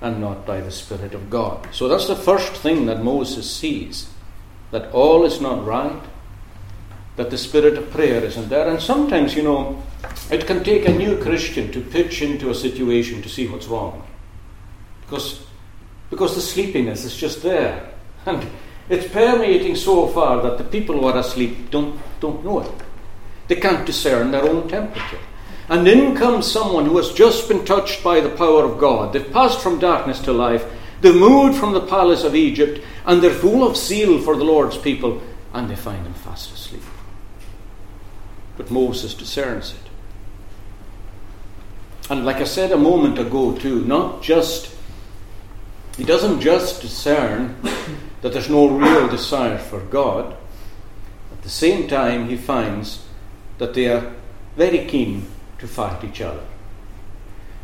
and 0.00 0.20
not 0.20 0.44
by 0.44 0.60
the 0.60 0.70
Spirit 0.70 1.14
of 1.14 1.30
God. 1.30 1.66
So 1.72 1.88
that's 1.88 2.06
the 2.06 2.16
first 2.16 2.52
thing 2.52 2.86
that 2.86 3.02
Moses 3.02 3.50
sees 3.50 4.10
that 4.70 4.92
all 4.92 5.24
is 5.24 5.40
not 5.40 5.64
right, 5.64 6.02
that 7.16 7.30
the 7.30 7.38
spirit 7.38 7.78
of 7.78 7.90
prayer 7.90 8.22
isn't 8.24 8.48
there. 8.48 8.68
And 8.68 8.80
sometimes, 8.80 9.34
you 9.34 9.42
know, 9.42 9.82
it 10.30 10.46
can 10.46 10.64
take 10.64 10.88
a 10.88 10.92
new 10.92 11.16
Christian 11.18 11.70
to 11.72 11.80
pitch 11.80 12.22
into 12.22 12.50
a 12.50 12.54
situation 12.54 13.22
to 13.22 13.28
see 13.28 13.46
what's 13.46 13.68
wrong. 13.68 14.06
Because, 15.02 15.44
because 16.10 16.34
the 16.34 16.40
sleepiness 16.40 17.04
is 17.04 17.16
just 17.16 17.42
there. 17.42 17.90
And 18.26 18.46
it's 18.88 19.06
permeating 19.12 19.76
so 19.76 20.08
far 20.08 20.42
that 20.42 20.56
the 20.56 20.64
people 20.64 20.98
who 20.98 21.06
are 21.06 21.18
asleep 21.18 21.70
don't, 21.70 21.98
don't 22.20 22.44
know 22.44 22.60
it. 22.60 22.72
They 23.48 23.56
can't 23.56 23.84
discern 23.84 24.30
their 24.30 24.48
own 24.48 24.68
temperature. 24.68 25.18
And 25.68 25.88
in 25.88 26.14
comes 26.16 26.50
someone 26.50 26.86
who 26.86 26.96
has 26.98 27.12
just 27.12 27.48
been 27.48 27.64
touched 27.64 28.04
by 28.04 28.20
the 28.20 28.30
power 28.30 28.64
of 28.64 28.78
God. 28.78 29.12
They've 29.12 29.32
passed 29.32 29.60
from 29.60 29.78
darkness 29.78 30.20
to 30.20 30.32
life. 30.32 30.64
They've 31.00 31.14
moved 31.14 31.58
from 31.58 31.72
the 31.72 31.86
palace 31.86 32.24
of 32.24 32.34
Egypt, 32.34 32.82
and 33.06 33.22
they're 33.22 33.30
full 33.30 33.66
of 33.66 33.76
zeal 33.76 34.20
for 34.20 34.36
the 34.36 34.44
Lord's 34.44 34.76
people, 34.76 35.22
and 35.52 35.68
they 35.68 35.76
find 35.76 36.04
them 36.04 36.14
fast 36.14 36.46
asleep. 36.46 36.53
But 38.56 38.70
Moses 38.70 39.14
discerns 39.14 39.72
it. 39.72 39.84
And 42.10 42.24
like 42.24 42.36
I 42.36 42.44
said 42.44 42.70
a 42.70 42.76
moment 42.76 43.18
ago, 43.18 43.56
too, 43.56 43.84
not 43.84 44.22
just, 44.22 44.74
he 45.96 46.04
doesn't 46.04 46.40
just 46.40 46.82
discern 46.82 47.56
that 48.20 48.32
there's 48.32 48.50
no 48.50 48.68
real 48.68 49.08
desire 49.08 49.58
for 49.58 49.80
God, 49.80 50.36
at 51.32 51.42
the 51.42 51.48
same 51.48 51.88
time, 51.88 52.28
he 52.28 52.36
finds 52.36 53.04
that 53.58 53.74
they 53.74 53.88
are 53.88 54.12
very 54.56 54.86
keen 54.86 55.26
to 55.58 55.66
fight 55.66 56.04
each 56.04 56.20
other. 56.20 56.42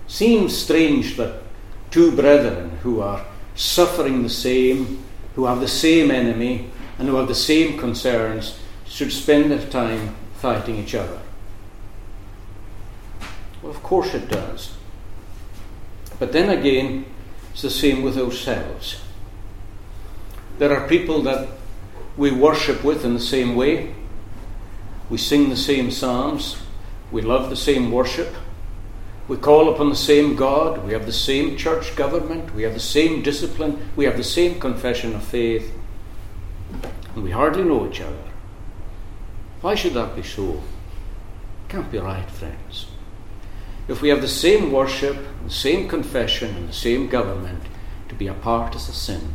Seems 0.06 0.56
strange 0.56 1.16
that 1.16 1.42
two 1.90 2.12
brethren 2.12 2.78
who 2.82 3.00
are 3.00 3.24
suffering 3.54 4.22
the 4.22 4.28
same, 4.28 5.02
who 5.34 5.46
have 5.46 5.60
the 5.60 5.68
same 5.68 6.10
enemy, 6.10 6.70
and 6.98 7.08
who 7.08 7.16
have 7.16 7.28
the 7.28 7.34
same 7.34 7.78
concerns 7.78 8.58
should 8.86 9.12
spend 9.12 9.50
their 9.50 9.66
time 9.66 10.14
fighting 10.40 10.76
each 10.76 10.94
other. 10.94 11.20
Well, 13.62 13.70
of 13.70 13.82
course 13.82 14.14
it 14.14 14.28
does. 14.28 14.74
But 16.18 16.32
then 16.32 16.50
again, 16.50 17.04
it's 17.52 17.62
the 17.62 17.70
same 17.70 18.02
with 18.02 18.16
ourselves. 18.16 19.02
There 20.58 20.74
are 20.74 20.88
people 20.88 21.22
that 21.22 21.48
we 22.16 22.30
worship 22.30 22.82
with 22.84 23.04
in 23.04 23.14
the 23.14 23.20
same 23.20 23.54
way. 23.54 23.94
We 25.08 25.18
sing 25.18 25.48
the 25.48 25.56
same 25.56 25.90
psalms. 25.90 26.62
We 27.10 27.22
love 27.22 27.50
the 27.50 27.56
same 27.56 27.90
worship. 27.90 28.34
We 29.28 29.36
call 29.36 29.72
upon 29.72 29.90
the 29.90 29.96
same 29.96 30.36
God. 30.36 30.84
We 30.84 30.92
have 30.92 31.06
the 31.06 31.12
same 31.12 31.56
church 31.56 31.96
government. 31.96 32.54
We 32.54 32.62
have 32.62 32.74
the 32.74 32.80
same 32.80 33.22
discipline. 33.22 33.90
We 33.96 34.04
have 34.04 34.16
the 34.16 34.24
same 34.24 34.58
confession 34.58 35.14
of 35.14 35.22
faith. 35.22 35.72
And 37.14 37.24
we 37.24 37.30
hardly 37.30 37.64
know 37.64 37.88
each 37.88 38.00
other. 38.00 38.29
Why 39.60 39.74
should 39.74 39.94
that 39.94 40.16
be 40.16 40.22
so? 40.22 40.62
Can't 41.68 41.90
be 41.90 41.98
right, 41.98 42.30
friends. 42.30 42.86
If 43.88 44.00
we 44.00 44.08
have 44.08 44.20
the 44.20 44.28
same 44.28 44.72
worship, 44.72 45.16
the 45.44 45.50
same 45.50 45.88
confession, 45.88 46.56
and 46.56 46.68
the 46.68 46.72
same 46.72 47.08
government, 47.08 47.62
to 48.08 48.14
be 48.14 48.26
apart 48.26 48.74
is 48.74 48.88
a 48.88 48.92
sin. 48.92 49.34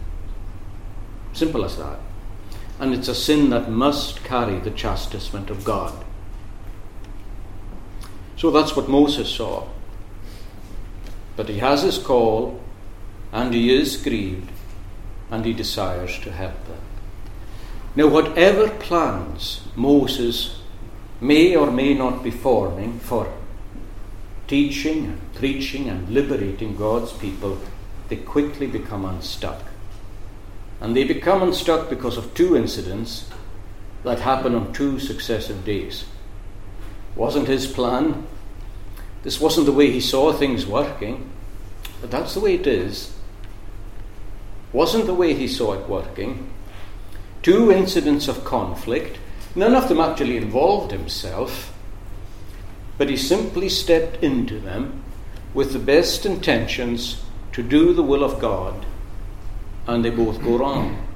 Simple 1.33 1.65
as 1.65 1.77
that. 1.77 1.99
And 2.79 2.93
it's 2.93 3.07
a 3.07 3.15
sin 3.15 3.49
that 3.51 3.69
must 3.69 4.23
carry 4.23 4.59
the 4.59 4.71
chastisement 4.71 5.49
of 5.49 5.63
God. 5.63 5.93
So 8.37 8.51
that's 8.51 8.75
what 8.75 8.89
Moses 8.89 9.29
saw. 9.29 9.67
But 11.35 11.49
he 11.49 11.59
has 11.59 11.83
his 11.83 11.97
call, 11.97 12.61
and 13.31 13.53
he 13.53 13.73
is 13.73 13.97
grieved, 13.97 14.49
and 15.29 15.45
he 15.45 15.53
desires 15.53 16.17
to 16.19 16.31
help 16.31 16.65
them. 16.65 16.84
Now, 17.95 18.07
whatever 18.07 18.69
plans 18.69 19.61
Moses 19.75 20.59
may 21.21 21.55
or 21.55 21.71
may 21.71 21.93
not 21.93 22.23
be 22.23 22.31
forming 22.31 22.99
for 22.99 23.31
teaching 24.47 25.05
and 25.05 25.33
preaching 25.33 25.89
and 25.89 26.09
liberating 26.09 26.75
God's 26.75 27.13
people, 27.13 27.57
they 28.09 28.17
quickly 28.17 28.67
become 28.67 29.05
unstuck. 29.05 29.61
And 30.81 30.95
they 30.95 31.05
become 31.05 31.41
unstuck 31.41 31.89
because 31.89 32.17
of 32.17 32.33
two 32.33 32.55
incidents 32.55 33.29
that 34.03 34.19
happen 34.19 34.53
on 34.53 34.73
two 34.73 34.99
successive 34.99 35.63
days. 35.63 36.05
Wasn't 37.15 37.47
his 37.47 37.65
plan. 37.65 38.27
This 39.23 39.39
wasn't 39.39 39.65
the 39.65 39.71
way 39.71 39.89
he 39.89 40.01
saw 40.01 40.33
things 40.33 40.65
working, 40.67 41.29
but 42.01 42.11
that's 42.11 42.33
the 42.33 42.41
way 42.41 42.55
it 42.55 42.67
is. 42.67 43.13
Wasn't 44.73 45.05
the 45.05 45.13
way 45.13 45.33
he 45.33 45.47
saw 45.47 45.73
it 45.73 45.89
working. 45.89 46.51
Two 47.45 47.71
incidents 47.71 48.27
of 48.27 48.43
conflict, 48.43 49.19
none 49.53 49.75
of 49.75 49.87
them 49.87 49.99
actually 49.99 50.35
involved 50.35 50.91
himself, 50.91 51.71
but 52.97 53.07
he 53.07 53.15
simply 53.15 53.69
stepped 53.69 54.23
into 54.23 54.59
them 54.59 55.03
with 55.53 55.71
the 55.71 55.77
best 55.77 56.25
intentions 56.25 57.21
to 57.51 57.61
do 57.61 57.93
the 57.93 58.01
will 58.01 58.23
of 58.23 58.39
God 58.39 58.87
and 59.85 60.03
they 60.03 60.09
both 60.09 60.43
go 60.43 60.57
wrong. 60.57 61.07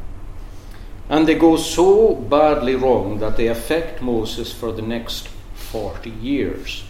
And 1.09 1.27
they 1.27 1.33
go 1.33 1.57
so 1.57 2.13
badly 2.13 2.75
wrong 2.75 3.17
that 3.17 3.35
they 3.35 3.47
affect 3.47 3.99
Moses 3.99 4.53
for 4.53 4.71
the 4.71 4.83
next 4.83 5.29
40 5.55 6.11
years. 6.11 6.83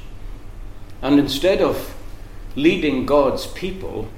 And 1.02 1.17
instead 1.17 1.62
of 1.62 1.95
leading 2.58 3.06
God's 3.06 3.47
people 3.47 4.10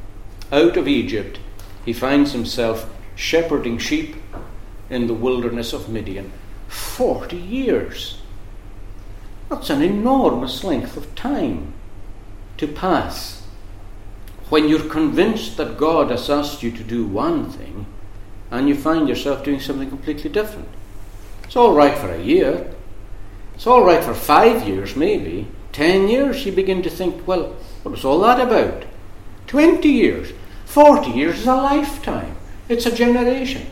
out 0.52 0.78
of 0.78 0.88
Egypt, 0.88 1.38
he 1.86 1.94
finds 1.94 2.32
himself 2.32 2.92
shepherding 3.16 3.78
sheep 3.78 4.16
in 4.92 5.08
the 5.08 5.14
wilderness 5.14 5.74
of 5.74 5.90
Midian. 5.90 6.32
40 6.68 7.36
years. 7.36 8.20
That's 9.50 9.70
an 9.70 9.82
enormous 9.82 10.64
length 10.64 10.96
of 10.96 11.16
time 11.16 11.74
to 12.58 12.68
pass 12.68 13.42
when 14.50 14.68
you're 14.68 14.90
convinced 14.90 15.56
that 15.58 15.78
God 15.78 16.12
has 16.12 16.30
asked 16.30 16.62
you 16.62 16.72
to 16.72 16.84
do 16.84 17.06
one 17.06 17.50
thing 17.50 17.86
and 18.52 18.68
you 18.68 18.76
find 18.76 19.08
yourself 19.08 19.46
doing 19.46 19.62
something 19.62 19.90
completely 19.90 20.30
different. 20.30 20.68
It's 21.46 21.56
all 21.56 21.74
right 21.74 21.98
for 21.98 22.10
a 22.10 22.22
year. 22.22 22.74
It's 23.56 23.66
all 23.66 23.86
right 23.86 24.04
for 24.04 24.14
five 24.14 24.68
years, 24.68 24.96
maybe. 24.96 25.48
Ten 25.72 26.10
years, 26.10 26.46
you 26.46 26.52
begin 26.52 26.84
to 26.84 26.90
think, 26.90 27.26
well, 27.26 27.56
what 27.84 27.92
was 27.92 28.04
all 28.04 28.20
that 28.20 28.42
about? 28.42 28.84
Twenty 29.48 29.90
years. 29.90 30.34
Forty 30.66 31.12
years 31.12 31.40
is 31.40 31.48
a 31.48 31.56
lifetime. 31.56 32.36
It's 32.68 32.86
a 32.86 32.96
generation. 32.96 33.68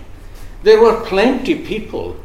There 0.64 0.82
were 0.82 1.06
plenty 1.06 1.56
people, 1.56 2.18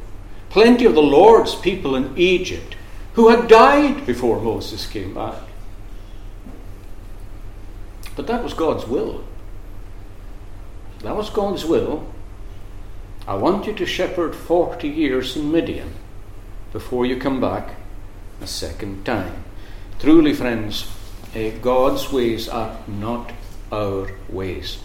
plenty 0.51 0.85
of 0.85 0.95
the 0.95 1.03
Lord's 1.03 1.55
people 1.55 1.95
in 1.95 2.17
Egypt 2.17 2.77
who 3.15 3.29
had 3.29 3.49
died 3.49 4.07
before 4.07 4.41
Moses 4.41 4.87
came 4.87 5.15
back. 5.15 5.41
But 8.17 8.27
that 8.27 8.43
was 8.43 8.55
God's 8.55 8.87
will. 8.87 9.25
That 11.01 11.17
was 11.17 11.31
God's 11.31 11.65
will. 11.65 12.07
I 13.27 13.35
want 13.35 13.67
you 13.67 13.73
to 13.75 13.87
shepherd 13.87 14.35
40 14.35 14.89
years 14.89 15.37
in 15.37 15.51
Midian 15.51 15.95
before 16.73 17.07
you 17.07 17.19
come 17.19 17.41
back 17.41 17.77
a 18.41 18.47
second 18.47 19.05
time. 19.05 19.45
Truly, 19.99 20.35
friends, 20.35 20.91
uh, 21.35 21.51
God's 21.63 22.13
ways 22.13 22.49
are 22.49 22.79
not 22.87 23.33
our 23.73 24.11
ways. 24.29 24.79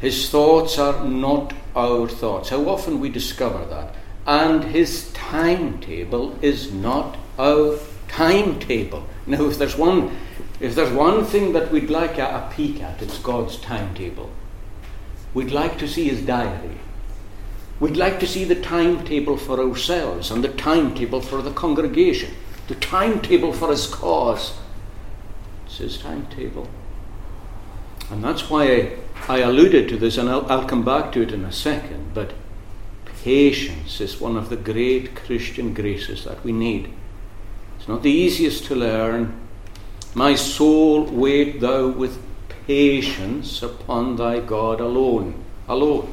His 0.00 0.30
thoughts 0.30 0.78
are 0.78 1.04
not 1.04 1.52
our 1.74 2.08
thoughts. 2.08 2.50
How 2.50 2.68
often 2.68 3.00
we 3.00 3.08
discover 3.08 3.64
that. 3.66 3.94
And 4.26 4.64
his 4.64 5.10
timetable 5.12 6.38
is 6.42 6.72
not 6.72 7.16
our 7.38 7.78
timetable. 8.08 9.06
Now, 9.26 9.46
if 9.46 9.58
there's 9.58 9.76
one 9.76 10.16
if 10.60 10.74
there's 10.74 10.92
one 10.92 11.24
thing 11.24 11.52
that 11.52 11.70
we'd 11.70 11.88
like 11.88 12.18
a, 12.18 12.24
a 12.24 12.52
peek 12.52 12.82
at, 12.82 13.00
it's 13.00 13.18
God's 13.18 13.58
timetable. 13.58 14.30
We'd 15.32 15.52
like 15.52 15.78
to 15.78 15.86
see 15.86 16.08
His 16.08 16.22
diary. 16.22 16.78
We'd 17.78 17.96
like 17.96 18.18
to 18.20 18.26
see 18.26 18.42
the 18.42 18.56
timetable 18.56 19.36
for 19.36 19.60
ourselves 19.60 20.32
and 20.32 20.42
the 20.42 20.48
timetable 20.48 21.20
for 21.20 21.42
the 21.42 21.52
congregation, 21.52 22.34
the 22.66 22.74
timetable 22.74 23.52
for 23.52 23.70
His 23.70 23.86
cause. 23.86 24.58
It's 25.66 25.78
His 25.78 25.98
timetable. 25.98 26.68
And 28.10 28.24
that's 28.24 28.50
why 28.50 28.64
I, 28.64 28.96
I 29.26 29.38
alluded 29.38 29.88
to 29.88 29.96
this, 29.96 30.18
and 30.18 30.28
I'll, 30.28 30.50
I'll 30.50 30.66
come 30.66 30.84
back 30.84 31.12
to 31.12 31.22
it 31.22 31.32
in 31.32 31.44
a 31.44 31.52
second. 31.52 32.12
But 32.14 32.32
patience 33.22 34.00
is 34.00 34.20
one 34.20 34.36
of 34.36 34.48
the 34.48 34.56
great 34.56 35.14
Christian 35.14 35.74
graces 35.74 36.24
that 36.24 36.44
we 36.44 36.52
need. 36.52 36.92
It's 37.78 37.88
not 37.88 38.02
the 38.02 38.10
easiest 38.10 38.64
to 38.66 38.74
learn, 38.74 39.38
my 40.14 40.34
soul, 40.34 41.04
wait 41.04 41.60
thou 41.60 41.88
with 41.88 42.22
patience 42.66 43.62
upon 43.62 44.16
thy 44.16 44.40
God 44.40 44.80
alone. 44.80 45.44
Alone. 45.68 46.12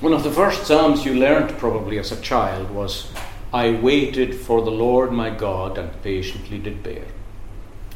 One 0.00 0.12
of 0.12 0.24
the 0.24 0.30
first 0.30 0.66
Psalms 0.66 1.04
you 1.04 1.14
learnt 1.14 1.58
probably 1.58 1.98
as 1.98 2.12
a 2.12 2.20
child 2.20 2.70
was, 2.70 3.12
I 3.52 3.72
waited 3.72 4.34
for 4.34 4.62
the 4.62 4.70
Lord 4.70 5.12
my 5.12 5.30
God 5.30 5.78
and 5.78 6.02
patiently 6.02 6.58
did 6.58 6.82
bear. 6.82 7.04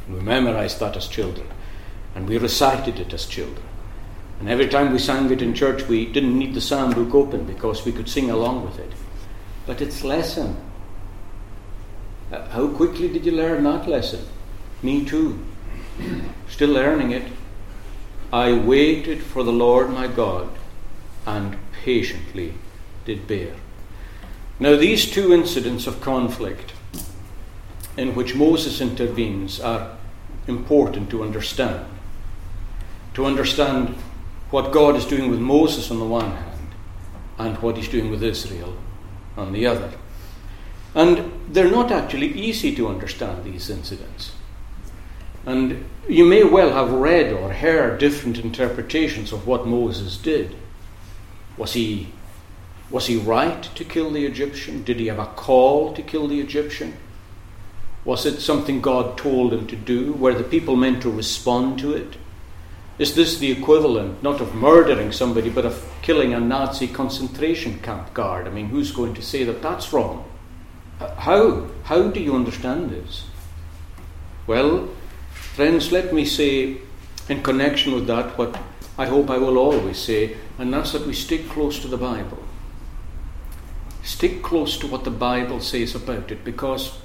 We 0.08 0.20
memorized 0.20 0.80
that 0.80 0.96
as 0.96 1.08
children, 1.08 1.46
and 2.14 2.28
we 2.28 2.38
recited 2.38 2.98
it 2.98 3.12
as 3.12 3.26
children. 3.26 3.66
And 4.40 4.48
every 4.48 4.68
time 4.68 4.92
we 4.92 4.98
sang 4.98 5.30
it 5.30 5.42
in 5.42 5.54
church, 5.54 5.86
we 5.86 6.06
didn't 6.06 6.38
need 6.38 6.54
the 6.54 6.60
psalm 6.60 6.92
book 6.92 7.14
open 7.14 7.44
because 7.44 7.84
we 7.84 7.92
could 7.92 8.08
sing 8.08 8.30
along 8.30 8.64
with 8.64 8.78
it. 8.78 8.92
But 9.66 9.80
its 9.80 10.02
lesson 10.02 10.56
uh, 12.32 12.48
how 12.50 12.68
quickly 12.68 13.08
did 13.08 13.26
you 13.26 13.32
learn 13.32 13.64
that 13.64 13.88
lesson? 13.88 14.24
Me 14.82 15.04
too. 15.04 15.44
Still 16.48 16.70
learning 16.70 17.10
it. 17.10 17.24
I 18.32 18.52
waited 18.52 19.22
for 19.22 19.42
the 19.42 19.52
Lord 19.52 19.90
my 19.90 20.06
God 20.06 20.48
and 21.26 21.56
patiently 21.84 22.54
did 23.04 23.26
bear. 23.26 23.54
Now, 24.60 24.76
these 24.76 25.10
two 25.10 25.32
incidents 25.32 25.86
of 25.86 26.00
conflict 26.00 26.72
in 27.96 28.14
which 28.14 28.36
Moses 28.36 28.80
intervenes 28.80 29.58
are 29.58 29.96
important 30.46 31.10
to 31.10 31.24
understand. 31.24 31.84
To 33.14 33.26
understand 33.26 33.96
what 34.50 34.72
God 34.72 34.96
is 34.96 35.06
doing 35.06 35.30
with 35.30 35.40
Moses 35.40 35.90
on 35.90 35.98
the 35.98 36.04
one 36.04 36.30
hand 36.30 36.68
and 37.38 37.56
what 37.58 37.76
he's 37.76 37.88
doing 37.88 38.10
with 38.10 38.22
Israel 38.22 38.76
on 39.36 39.52
the 39.52 39.66
other. 39.66 39.92
And 40.94 41.32
they're 41.48 41.70
not 41.70 41.92
actually 41.92 42.32
easy 42.32 42.74
to 42.76 42.88
understand, 42.88 43.44
these 43.44 43.70
incidents. 43.70 44.32
And 45.46 45.84
you 46.08 46.24
may 46.24 46.44
well 46.44 46.72
have 46.72 46.92
read 46.92 47.32
or 47.32 47.52
heard 47.52 47.98
different 47.98 48.38
interpretations 48.38 49.32
of 49.32 49.46
what 49.46 49.66
Moses 49.66 50.16
did. 50.16 50.56
Was 51.56 51.72
he 51.72 52.12
Was 52.90 53.06
he 53.06 53.16
right 53.16 53.62
to 53.62 53.84
kill 53.84 54.10
the 54.10 54.26
Egyptian? 54.26 54.82
Did 54.82 54.98
he 54.98 55.06
have 55.06 55.20
a 55.20 55.26
call 55.26 55.92
to 55.94 56.02
kill 56.02 56.26
the 56.26 56.40
Egyptian? 56.40 56.96
Was 58.04 58.26
it 58.26 58.40
something 58.40 58.80
God 58.80 59.16
told 59.16 59.52
him 59.52 59.66
to 59.68 59.76
do? 59.76 60.12
Were 60.12 60.34
the 60.34 60.42
people 60.42 60.74
meant 60.74 61.02
to 61.02 61.10
respond 61.10 61.78
to 61.80 61.94
it? 61.94 62.16
Is 63.00 63.14
this 63.14 63.38
the 63.38 63.50
equivalent, 63.50 64.22
not 64.22 64.42
of 64.42 64.54
murdering 64.54 65.10
somebody, 65.10 65.48
but 65.48 65.64
of 65.64 65.90
killing 66.02 66.34
a 66.34 66.38
Nazi 66.38 66.86
concentration 66.86 67.78
camp 67.78 68.12
guard? 68.12 68.46
I 68.46 68.50
mean, 68.50 68.66
who's 68.66 68.92
going 68.92 69.14
to 69.14 69.22
say 69.22 69.42
that 69.44 69.62
that's 69.62 69.90
wrong? 69.94 70.30
How? 71.16 71.66
How 71.84 72.08
do 72.08 72.20
you 72.20 72.34
understand 72.34 72.90
this? 72.90 73.24
Well, 74.46 74.90
friends, 75.30 75.90
let 75.90 76.12
me 76.12 76.26
say, 76.26 76.76
in 77.30 77.42
connection 77.42 77.94
with 77.94 78.06
that, 78.08 78.36
what 78.36 78.60
I 78.98 79.06
hope 79.06 79.30
I 79.30 79.38
will 79.38 79.56
always 79.56 79.96
say, 79.96 80.36
and 80.58 80.70
that's 80.70 80.92
that 80.92 81.06
we 81.06 81.14
stick 81.14 81.48
close 81.48 81.78
to 81.78 81.88
the 81.88 81.96
Bible. 81.96 82.44
Stick 84.02 84.42
close 84.42 84.76
to 84.76 84.86
what 84.86 85.04
the 85.04 85.10
Bible 85.10 85.60
says 85.60 85.94
about 85.94 86.30
it, 86.30 86.44
because 86.44 86.98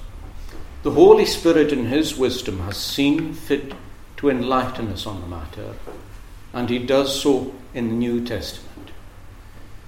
the 0.82 0.90
Holy 0.90 1.24
Spirit, 1.24 1.72
in 1.72 1.86
His 1.86 2.18
wisdom, 2.18 2.60
has 2.60 2.76
seen 2.76 3.32
fit 3.32 3.72
to 4.16 4.28
enlighten 4.28 4.88
us 4.88 5.06
on 5.06 5.20
the 5.20 5.26
matter, 5.26 5.74
and 6.52 6.70
He 6.70 6.78
does 6.78 7.20
so 7.20 7.54
in 7.74 7.88
the 7.88 7.94
New 7.94 8.24
Testament. 8.24 8.90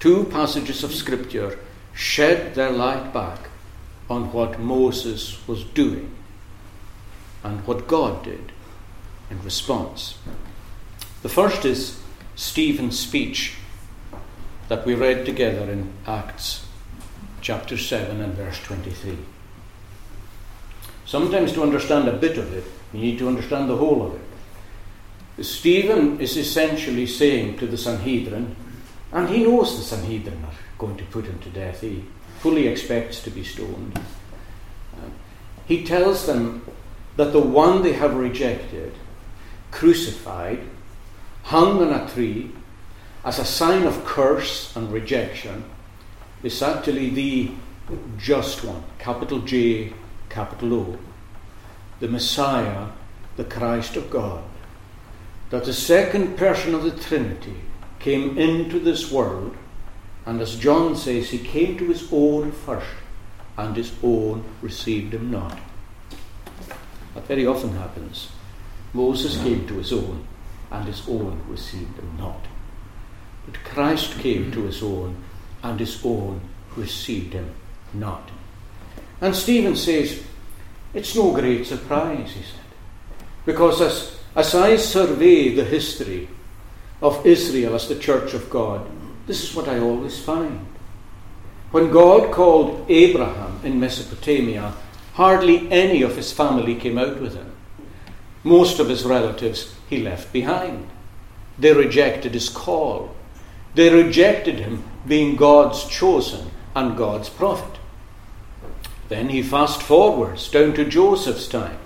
Two 0.01 0.25
passages 0.25 0.85
of 0.85 0.95
Scripture 0.95 1.59
shed 1.93 2.55
their 2.55 2.71
light 2.71 3.13
back 3.13 3.49
on 4.09 4.33
what 4.33 4.61
Moses 4.61 5.47
was 5.49 5.65
doing 5.65 6.15
and 7.43 7.67
what 7.67 7.89
God 7.89 8.23
did 8.25 8.53
in 9.31 9.43
response. 9.43 10.19
The 11.23 11.29
first 11.29 11.65
is 11.65 12.01
Stephen's 12.37 12.99
speech 12.99 13.55
that 14.69 14.87
we 14.87 14.95
read 14.95 15.27
together 15.27 15.71
in 15.71 15.93
Acts 16.07 16.67
chapter 17.41 17.77
7 17.77 18.21
and 18.21 18.35
verse 18.35 18.59
23. 18.61 19.19
Sometimes 21.07 21.53
to 21.53 21.63
understand 21.63 22.07
a 22.07 22.13
bit 22.13 22.37
of 22.37 22.53
it, 22.53 22.65
you 22.93 23.01
need 23.01 23.19
to 23.19 23.29
understand 23.29 23.69
the 23.69 23.77
whole 23.77 24.07
of 24.07 24.15
it. 24.15 25.45
Stephen 25.45 26.21
is 26.21 26.37
essentially 26.37 27.07
saying 27.07 27.59
to 27.59 27.67
the 27.67 27.79
Sanhedrin, 27.79 28.57
and 29.13 29.29
he 29.29 29.45
knows 29.45 29.77
the 29.77 29.85
Sanhedrin 29.85 30.45
are 30.45 30.55
going 30.79 30.97
to 30.97 31.05
put 31.05 31.27
him 31.27 31.39
to 31.41 31.51
death. 31.51 31.81
He 31.81 32.05
fully 32.41 32.67
expects 32.67 33.23
to 33.23 33.31
be 33.31 33.45
stoned. 33.45 33.99
He 35.67 35.85
tells 35.85 36.27
them 36.27 36.65
that 37.17 37.33
the 37.33 37.41
one 37.41 37.83
they 37.83 37.93
have 37.93 38.15
rejected, 38.15 38.95
crucified, 39.71 40.61
hung 41.45 41.83
on 41.83 41.93
a 41.93 42.09
tree 42.09 42.53
as 43.25 43.39
a 43.39 43.45
sign 43.45 43.87
of 43.87 44.05
curse 44.05 44.75
and 44.77 44.91
rejection, 44.93 45.65
is 46.43 46.63
actually 46.63 47.11
the 47.11 47.51
just 48.17 48.65
one, 48.65 48.83
capital 48.99 49.41
J, 49.41 49.93
capital 50.29 50.75
O, 50.75 50.99
the 52.01 52.09
Messiah, 52.09 52.89
the 53.37 53.45
Christ 53.45 53.97
of 53.97 54.11
God. 54.11 54.43
That 55.51 55.65
the 55.65 55.73
second 55.73 56.37
person 56.37 56.75
of 56.75 56.83
the 56.83 56.91
Trinity 56.91 57.57
came 57.99 58.39
into 58.39 58.79
this 58.79 59.11
world, 59.11 59.57
and 60.27 60.41
as 60.41 60.57
John 60.57 60.95
says, 60.95 61.31
he 61.31 61.39
came 61.39 61.79
to 61.79 61.89
his 61.89 62.09
own 62.13 62.53
first, 62.53 62.87
and 63.57 63.75
his 63.77 63.93
own 64.03 64.45
received 64.63 65.15
him 65.15 65.31
not. 65.31 65.59
That 67.15 67.27
very 67.27 67.47
often 67.47 67.73
happens. 67.73 68.29
Moses 68.93 69.39
came 69.39 69.67
to 69.67 69.75
his 69.75 69.93
own, 69.93 70.27
and 70.71 70.87
his 70.87 71.09
own 71.09 71.43
received 71.49 71.99
him 71.99 72.17
not. 72.19 72.47
But 73.47 73.65
Christ 73.65 74.19
came 74.19 74.53
to 74.53 74.65
his 74.65 74.83
own, 74.83 75.17
and 75.63 75.81
his 75.81 76.05
own 76.05 76.43
received 76.77 77.33
him 77.33 77.51
not. 77.95 78.31
And 79.21 79.35
Stephen 79.35 79.75
says, 79.75 80.23
It's 80.99 81.15
no 81.15 81.31
great 81.31 81.65
surprise, 81.65 82.33
he 82.33 82.43
said, 82.43 82.67
because 83.47 83.81
as, 83.81 84.17
as 84.35 84.53
I 84.53 84.75
survey 84.75 85.55
the 85.55 85.65
history 85.65 86.29
of 87.01 87.25
Israel 87.25 87.77
as 87.77 87.87
the 87.87 88.01
church 88.01 88.35
of 88.35 88.51
God, 88.51 88.85
this 89.29 89.45
is 89.45 89.55
what 89.55 89.69
I 89.69 89.79
always 89.79 90.19
find. 90.19 90.67
When 91.71 91.93
God 91.93 92.33
called 92.33 92.85
Abraham 92.89 93.61
in 93.63 93.79
Mesopotamia, 93.79 94.75
hardly 95.13 95.71
any 95.71 96.03
of 96.03 96.17
his 96.17 96.33
family 96.33 96.75
came 96.75 96.99
out 96.99 97.21
with 97.21 97.37
him. 97.37 97.53
Most 98.43 98.81
of 98.81 98.89
his 98.89 99.05
relatives 99.05 99.73
he 99.89 100.03
left 100.03 100.33
behind. 100.33 100.89
They 101.61 101.75
rejected 101.75 102.35
his 102.35 102.49
call. 102.49 103.15
They 103.77 103.95
rejected 103.95 104.57
him 104.57 104.83
being 105.07 105.37
God's 105.37 105.87
chosen 105.87 106.51
and 106.75 106.97
God's 106.97 107.29
prophet. 107.29 107.78
Then 109.09 109.31
he 109.31 109.43
fast 109.43 109.83
forwards 109.83 110.49
down 110.51 110.75
to 110.75 110.85
Joseph's 110.85 111.49
time, 111.49 111.79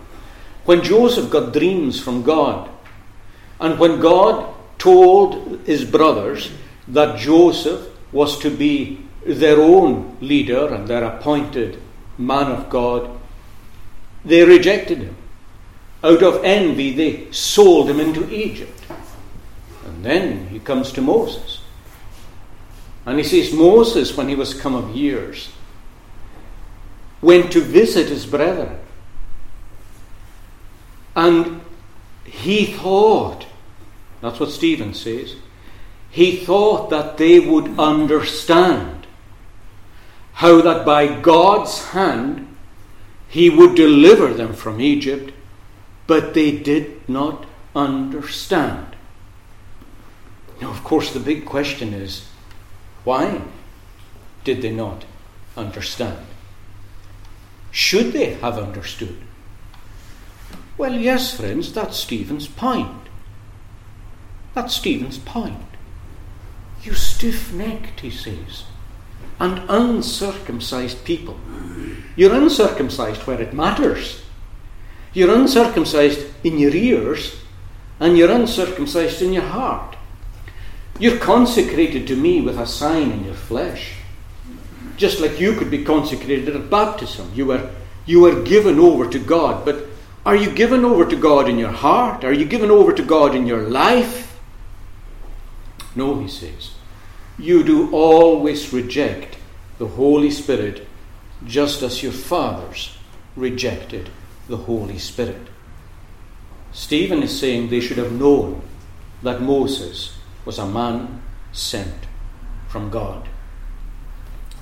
when 0.65 0.83
Joseph 0.83 1.31
got 1.31 1.53
dreams 1.53 2.01
from 2.01 2.23
God, 2.23 2.69
and 3.61 3.79
when 3.79 4.01
God 4.01 4.53
told 4.79 5.61
his 5.67 5.85
brothers 5.85 6.51
that 6.89 7.19
Joseph 7.19 7.89
was 8.11 8.39
to 8.41 8.51
be 8.51 9.05
their 9.25 9.61
own 9.61 10.17
leader 10.21 10.67
and 10.75 10.89
their 10.89 11.05
appointed 11.05 11.81
man 12.19 12.51
of 12.51 12.69
God, 12.69 13.09
they 14.25 14.45
rejected 14.45 14.99
him. 14.99 15.17
Out 16.03 16.23
of 16.23 16.43
envy, 16.43 16.93
they 16.93 17.31
sold 17.31 17.89
him 17.89 18.01
into 18.01 18.29
Egypt. 18.33 18.85
And 19.87 20.05
then 20.05 20.49
he 20.49 20.59
comes 20.59 20.91
to 20.93 21.01
Moses. 21.01 21.61
And 23.07 23.19
he 23.19 23.25
says, 23.25 23.53
Moses, 23.53 24.17
when 24.17 24.29
he 24.29 24.35
was 24.35 24.55
come 24.55 24.75
of 24.75 24.97
years, 24.97 25.51
went 27.23 27.53
to 27.53 27.61
visit 27.61 28.09
his 28.09 28.27
brethren. 28.27 28.79
And 31.15 31.61
he 32.25 32.67
thought, 32.67 33.47
that's 34.21 34.41
what 34.41 34.51
Stephen 34.51 34.93
says, 34.93 35.37
he 36.11 36.37
thought 36.37 36.91
that 36.91 37.17
they 37.17 37.41
would 37.41 37.79
understand 37.79 39.07
how 40.35 40.61
that 40.61 40.85
by 40.85 41.21
God's 41.21 41.87
hand 41.89 42.49
he 43.29 43.49
would 43.49 43.75
deliver 43.75 44.35
them 44.35 44.53
from 44.53 44.81
Egypt, 44.81 45.33
but 46.07 46.35
they 46.35 46.51
did 46.51 47.09
not 47.09 47.47
understand. 47.75 48.97
Now, 50.61 50.71
of 50.71 50.85
course, 50.85 51.13
the 51.13 51.21
big 51.21 51.47
question 51.47 51.95
is 51.95 52.27
why 53.05 53.43
did 54.45 54.63
they 54.63 54.73
not 54.73 55.05
understand? 55.57 56.27
Should 57.73 58.13
they 58.13 58.35
have 58.35 58.59
understood? 58.59 59.17
Well, 60.77 60.95
yes, 60.95 61.35
friends, 61.35 61.73
that's 61.73 61.97
Stephen's 61.97 62.47
point. 62.47 63.09
That's 64.55 64.75
Stephen's 64.75 65.19
point. 65.19 65.57
You 66.83 66.93
stiff 66.95 67.53
necked, 67.53 68.01
he 68.01 68.11
says, 68.11 68.65
and 69.41 69.63
uncircumcised 69.69 71.05
people. 71.05 71.41
You're 72.15 72.35
uncircumcised 72.35 73.23
where 73.27 73.41
it 73.41 73.55
matters. 73.55 74.23
You're 75.15 75.35
uncircumcised 75.35 76.21
in 76.45 76.59
your 76.59 76.75
ears, 76.75 77.37
and 77.99 78.19
you're 78.19 78.31
uncircumcised 78.31 79.23
in 79.23 79.33
your 79.33 79.45
heart. 79.45 79.97
You're 80.99 81.19
consecrated 81.19 82.07
to 82.09 82.17
me 82.17 82.43
with 82.43 82.59
a 82.59 82.67
sign 82.67 83.13
in 83.13 83.25
your 83.25 83.35
flesh. 83.35 83.95
Just 85.03 85.19
like 85.19 85.41
you 85.41 85.57
could 85.57 85.69
be 85.69 85.83
consecrated 85.83 86.55
at 86.55 86.71
baptism. 86.71 87.33
You 87.35 87.47
were, 87.47 87.71
you 88.07 88.21
were 88.21 88.41
given 88.41 88.79
over 88.79 89.11
to 89.11 89.19
God. 89.19 89.65
But 89.65 89.87
are 90.25 90.37
you 90.37 90.49
given 90.53 90.85
over 90.85 91.05
to 91.05 91.17
God 91.17 91.49
in 91.49 91.59
your 91.59 91.73
heart? 91.73 92.23
Are 92.23 92.33
you 92.33 92.45
given 92.45 92.71
over 92.71 92.93
to 92.93 93.03
God 93.03 93.35
in 93.35 93.45
your 93.45 93.63
life? 93.63 94.39
No, 95.97 96.21
he 96.21 96.29
says. 96.29 96.71
You 97.37 97.65
do 97.65 97.91
always 97.91 98.73
reject 98.73 99.39
the 99.79 99.89
Holy 99.89 100.31
Spirit 100.31 100.87
just 101.45 101.83
as 101.83 102.05
your 102.05 102.13
fathers 102.13 102.97
rejected 103.35 104.09
the 104.47 104.57
Holy 104.57 104.99
Spirit. 104.99 105.49
Stephen 106.71 107.25
is 107.25 107.37
saying 107.37 107.71
they 107.71 107.81
should 107.81 107.99
have 107.99 108.13
known 108.13 108.63
that 109.25 109.43
Moses 109.43 110.17
was 110.45 110.61
a 110.61 110.65
man 110.65 111.23
sent 111.51 112.07
from 112.69 112.89
God. 112.89 113.29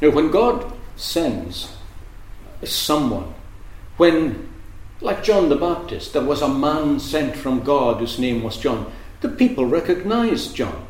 Now, 0.00 0.10
when 0.10 0.30
God 0.30 0.72
sends 0.96 1.76
someone, 2.64 3.34
when, 3.96 4.48
like 5.00 5.22
John 5.22 5.48
the 5.48 5.56
Baptist, 5.56 6.12
there 6.12 6.24
was 6.24 6.42
a 6.42 6.48
man 6.48 7.00
sent 7.00 7.36
from 7.36 7.60
God 7.60 7.98
whose 7.98 8.18
name 8.18 8.42
was 8.42 8.56
John, 8.56 8.90
the 9.20 9.28
people 9.28 9.66
recognized 9.66 10.56
John. 10.56 10.86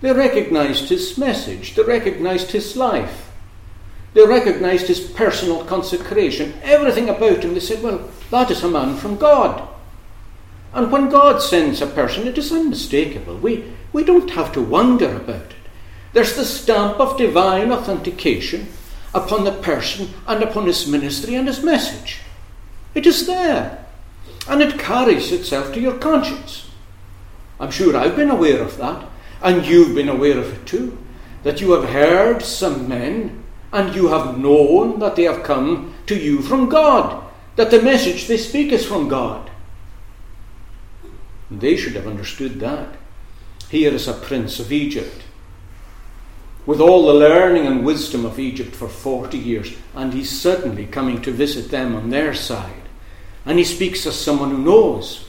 They 0.00 0.12
recognized 0.12 0.88
his 0.90 1.18
message, 1.18 1.74
they 1.74 1.82
recognized 1.82 2.52
his 2.52 2.76
life, 2.76 3.30
they 4.14 4.24
recognized 4.24 4.86
his 4.86 5.00
personal 5.00 5.64
consecration, 5.64 6.54
everything 6.62 7.08
about 7.08 7.44
him. 7.44 7.54
They 7.54 7.60
said, 7.60 7.82
Well, 7.82 8.08
that 8.30 8.50
is 8.50 8.62
a 8.62 8.68
man 8.68 8.96
from 8.96 9.16
God. 9.16 9.68
And 10.72 10.92
when 10.92 11.08
God 11.08 11.40
sends 11.42 11.80
a 11.80 11.86
person, 11.86 12.26
it 12.26 12.38
is 12.38 12.52
unmistakable. 12.52 13.36
We, 13.36 13.64
we 13.92 14.04
don't 14.04 14.30
have 14.30 14.52
to 14.52 14.62
wonder 14.62 15.16
about 15.16 15.52
it. 15.52 15.57
There's 16.12 16.36
the 16.36 16.44
stamp 16.44 16.98
of 17.00 17.18
divine 17.18 17.70
authentication 17.70 18.68
upon 19.14 19.44
the 19.44 19.52
person 19.52 20.10
and 20.26 20.42
upon 20.42 20.66
his 20.66 20.86
ministry 20.86 21.34
and 21.34 21.46
his 21.46 21.62
message. 21.62 22.20
It 22.94 23.06
is 23.06 23.26
there, 23.26 23.86
and 24.48 24.62
it 24.62 24.78
carries 24.78 25.32
itself 25.32 25.72
to 25.74 25.80
your 25.80 25.98
conscience. 25.98 26.70
I'm 27.60 27.70
sure 27.70 27.96
I've 27.96 28.16
been 28.16 28.30
aware 28.30 28.62
of 28.62 28.76
that, 28.78 29.08
and 29.42 29.66
you've 29.66 29.94
been 29.94 30.08
aware 30.08 30.38
of 30.38 30.52
it 30.52 30.66
too, 30.66 30.98
that 31.42 31.60
you 31.60 31.72
have 31.72 31.90
heard 31.90 32.42
some 32.42 32.88
men 32.88 33.44
and 33.72 33.94
you 33.94 34.08
have 34.08 34.38
known 34.38 34.98
that 35.00 35.16
they 35.16 35.24
have 35.24 35.42
come 35.42 35.94
to 36.06 36.16
you 36.16 36.40
from 36.40 36.68
God, 36.68 37.22
that 37.56 37.70
the 37.70 37.82
message 37.82 38.26
they 38.26 38.38
speak 38.38 38.72
is 38.72 38.86
from 38.86 39.08
God. 39.08 39.50
They 41.50 41.76
should 41.76 41.94
have 41.94 42.06
understood 42.06 42.60
that. 42.60 42.96
Here 43.68 43.92
is 43.92 44.08
a 44.08 44.14
prince 44.14 44.58
of 44.58 44.72
Egypt, 44.72 45.22
with 46.68 46.82
all 46.82 47.06
the 47.06 47.14
learning 47.14 47.66
and 47.66 47.82
wisdom 47.82 48.26
of 48.26 48.38
Egypt 48.38 48.76
for 48.76 48.88
40 48.88 49.38
years, 49.38 49.74
and 49.94 50.12
he's 50.12 50.28
suddenly 50.30 50.84
coming 50.84 51.22
to 51.22 51.32
visit 51.32 51.70
them 51.70 51.96
on 51.96 52.10
their 52.10 52.34
side. 52.34 52.82
And 53.46 53.56
he 53.56 53.64
speaks 53.64 54.04
as 54.04 54.20
someone 54.20 54.50
who 54.50 54.58
knows, 54.58 55.26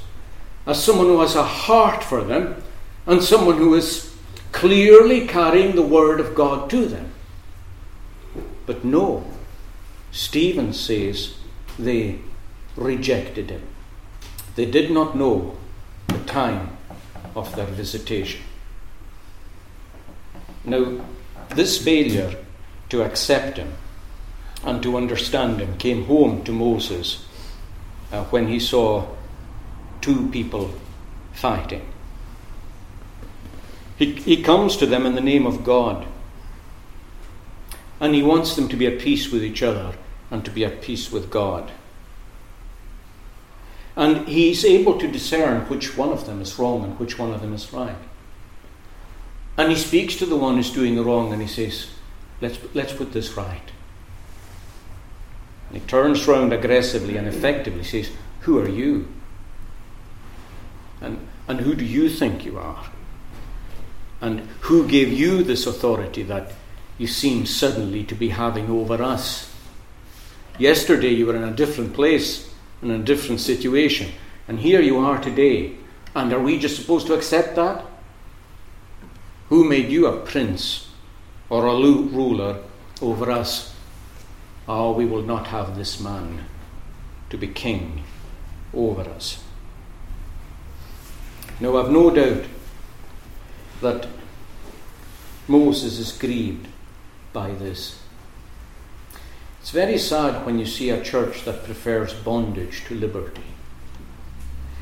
as 0.65 0.83
someone 0.83 1.05
who 1.05 1.21
has 1.21 1.35
a 1.35 1.43
heart 1.43 2.03
for 2.03 2.25
them, 2.25 2.61
and 3.05 3.23
someone 3.23 3.55
who 3.55 3.73
is 3.75 4.13
clearly 4.51 5.27
carrying 5.27 5.77
the 5.77 5.81
word 5.81 6.19
of 6.19 6.35
God 6.35 6.69
to 6.71 6.85
them. 6.85 7.09
But 8.65 8.83
no, 8.83 9.25
Stephen 10.11 10.73
says 10.73 11.35
they 11.79 12.19
rejected 12.75 13.49
him. 13.49 13.61
They 14.57 14.65
did 14.65 14.91
not 14.91 15.15
know 15.15 15.55
the 16.07 16.19
time 16.25 16.75
of 17.33 17.55
their 17.55 17.65
visitation. 17.65 18.41
Now, 20.65 20.99
this 21.49 21.83
failure 21.83 22.35
to 22.89 23.03
accept 23.03 23.57
him 23.57 23.73
and 24.63 24.83
to 24.83 24.97
understand 24.97 25.59
him 25.59 25.77
came 25.77 26.05
home 26.05 26.43
to 26.43 26.51
Moses 26.51 27.25
uh, 28.11 28.23
when 28.25 28.47
he 28.47 28.59
saw 28.59 29.07
two 30.01 30.29
people 30.29 30.71
fighting. 31.33 31.85
He, 33.97 34.13
he 34.13 34.43
comes 34.43 34.77
to 34.77 34.85
them 34.85 35.05
in 35.05 35.15
the 35.15 35.21
name 35.21 35.45
of 35.45 35.63
God 35.63 36.05
and 37.99 38.15
he 38.15 38.23
wants 38.23 38.55
them 38.55 38.67
to 38.69 38.77
be 38.77 38.87
at 38.87 38.99
peace 38.99 39.31
with 39.31 39.43
each 39.43 39.61
other 39.61 39.93
and 40.31 40.45
to 40.45 40.51
be 40.51 40.63
at 40.63 40.81
peace 40.81 41.11
with 41.11 41.29
God. 41.29 41.71
And 43.95 44.27
he's 44.27 44.63
able 44.63 44.97
to 44.99 45.11
discern 45.11 45.61
which 45.67 45.97
one 45.97 46.09
of 46.09 46.25
them 46.25 46.41
is 46.41 46.57
wrong 46.57 46.83
and 46.83 46.97
which 46.97 47.19
one 47.19 47.33
of 47.33 47.41
them 47.41 47.53
is 47.53 47.73
right. 47.73 47.97
And 49.59 49.69
he 49.69 49.75
speaks 49.75 50.15
to 50.15 50.25
the 50.25 50.37
one 50.37 50.55
who's 50.55 50.71
doing 50.71 50.95
the 50.95 51.03
wrong 51.03 51.33
and 51.33 51.41
he 51.41 51.47
says, 51.49 51.89
Let's, 52.39 52.57
let's 52.73 52.93
put 52.93 53.11
this 53.11 53.35
right. 53.35 53.71
And 55.67 55.81
he 55.81 55.85
turns 55.85 56.25
round 56.29 56.53
aggressively 56.53 57.17
and 57.17 57.27
effectively 57.27 57.83
says, 57.83 58.09
Who 58.41 58.57
are 58.57 58.69
you? 58.69 59.09
And, 61.01 61.27
and 61.49 61.59
who 61.59 61.75
do 61.75 61.83
you 61.83 62.09
think 62.09 62.45
you 62.45 62.57
are? 62.57 62.85
And 64.21 64.47
who 64.61 64.87
gave 64.87 65.11
you 65.11 65.43
this 65.43 65.67
authority 65.67 66.23
that 66.23 66.53
you 66.97 67.07
seem 67.07 67.45
suddenly 67.45 68.05
to 68.05 68.15
be 68.15 68.29
having 68.29 68.69
over 68.69 69.03
us. 69.03 69.53
Yesterday 70.57 71.09
you 71.09 71.25
were 71.25 71.35
in 71.35 71.43
a 71.43 71.51
different 71.51 71.93
place, 71.93 72.49
in 72.81 72.91
a 72.91 72.97
different 72.97 73.41
situation, 73.41 74.13
and 74.47 74.61
here 74.61 74.79
you 74.79 74.99
are 74.99 75.19
today. 75.19 75.75
And 76.15 76.31
are 76.31 76.39
we 76.39 76.57
just 76.59 76.77
supposed 76.77 77.07
to 77.07 77.13
accept 77.13 77.57
that? 77.57 77.83
Who 79.49 79.67
made 79.67 79.89
you 79.89 80.05
a 80.05 80.17
prince 80.17 80.89
or 81.49 81.65
a 81.65 81.75
ruler 81.75 82.63
over 83.01 83.31
us? 83.31 83.75
Oh, 84.67 84.91
we 84.91 85.05
will 85.05 85.23
not 85.23 85.47
have 85.47 85.75
this 85.75 85.99
man 85.99 86.45
to 87.31 87.37
be 87.37 87.47
king 87.47 88.03
over 88.73 89.01
us. 89.01 89.43
Now, 91.59 91.77
I've 91.77 91.89
no 91.89 92.11
doubt 92.11 92.45
that 93.81 94.07
Moses 95.47 95.97
is 95.97 96.11
grieved 96.11 96.67
by 97.33 97.51
this. 97.51 97.99
It's 99.59 99.71
very 99.71 99.97
sad 99.97 100.45
when 100.45 100.59
you 100.59 100.65
see 100.67 100.91
a 100.91 101.03
church 101.03 101.43
that 101.45 101.65
prefers 101.65 102.13
bondage 102.13 102.85
to 102.85 102.93
liberty. 102.93 103.41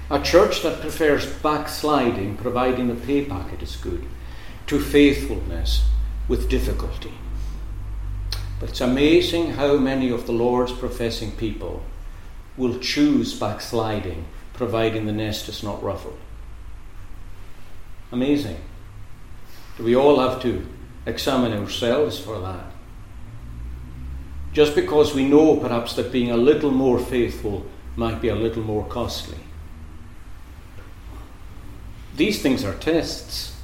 A 0.09 0.21
church 0.21 0.61
that 0.63 0.81
prefers 0.81 1.25
backsliding, 1.25 2.35
providing 2.37 2.89
the 2.89 2.95
pay 2.95 3.25
packet 3.25 3.63
is 3.63 3.77
good, 3.77 4.05
to 4.67 4.79
faithfulness 4.79 5.85
with 6.27 6.49
difficulty. 6.49 7.13
But 8.59 8.69
it's 8.69 8.81
amazing 8.81 9.51
how 9.51 9.77
many 9.77 10.09
of 10.09 10.25
the 10.25 10.33
Lord's 10.33 10.71
professing 10.71 11.31
people 11.31 11.83
will 12.57 12.79
choose 12.79 13.39
backsliding, 13.39 14.25
providing 14.53 15.05
the 15.05 15.11
nest 15.11 15.47
is 15.47 15.63
not 15.63 15.81
ruffled. 15.83 16.17
Amazing. 18.11 18.57
Do 19.77 19.83
we 19.83 19.95
all 19.95 20.19
have 20.19 20.41
to 20.41 20.65
examine 21.07 21.53
ourselves 21.53 22.19
for 22.19 22.39
that. 22.39 22.65
Just 24.53 24.75
because 24.75 25.15
we 25.15 25.27
know 25.27 25.55
perhaps 25.57 25.93
that 25.95 26.11
being 26.11 26.31
a 26.31 26.37
little 26.37 26.71
more 26.71 26.99
faithful 26.99 27.65
might 27.95 28.21
be 28.21 28.27
a 28.27 28.35
little 28.35 28.63
more 28.63 28.85
costly. 28.85 29.37
These 32.15 32.41
things 32.41 32.63
are 32.63 32.73
tests. 32.73 33.56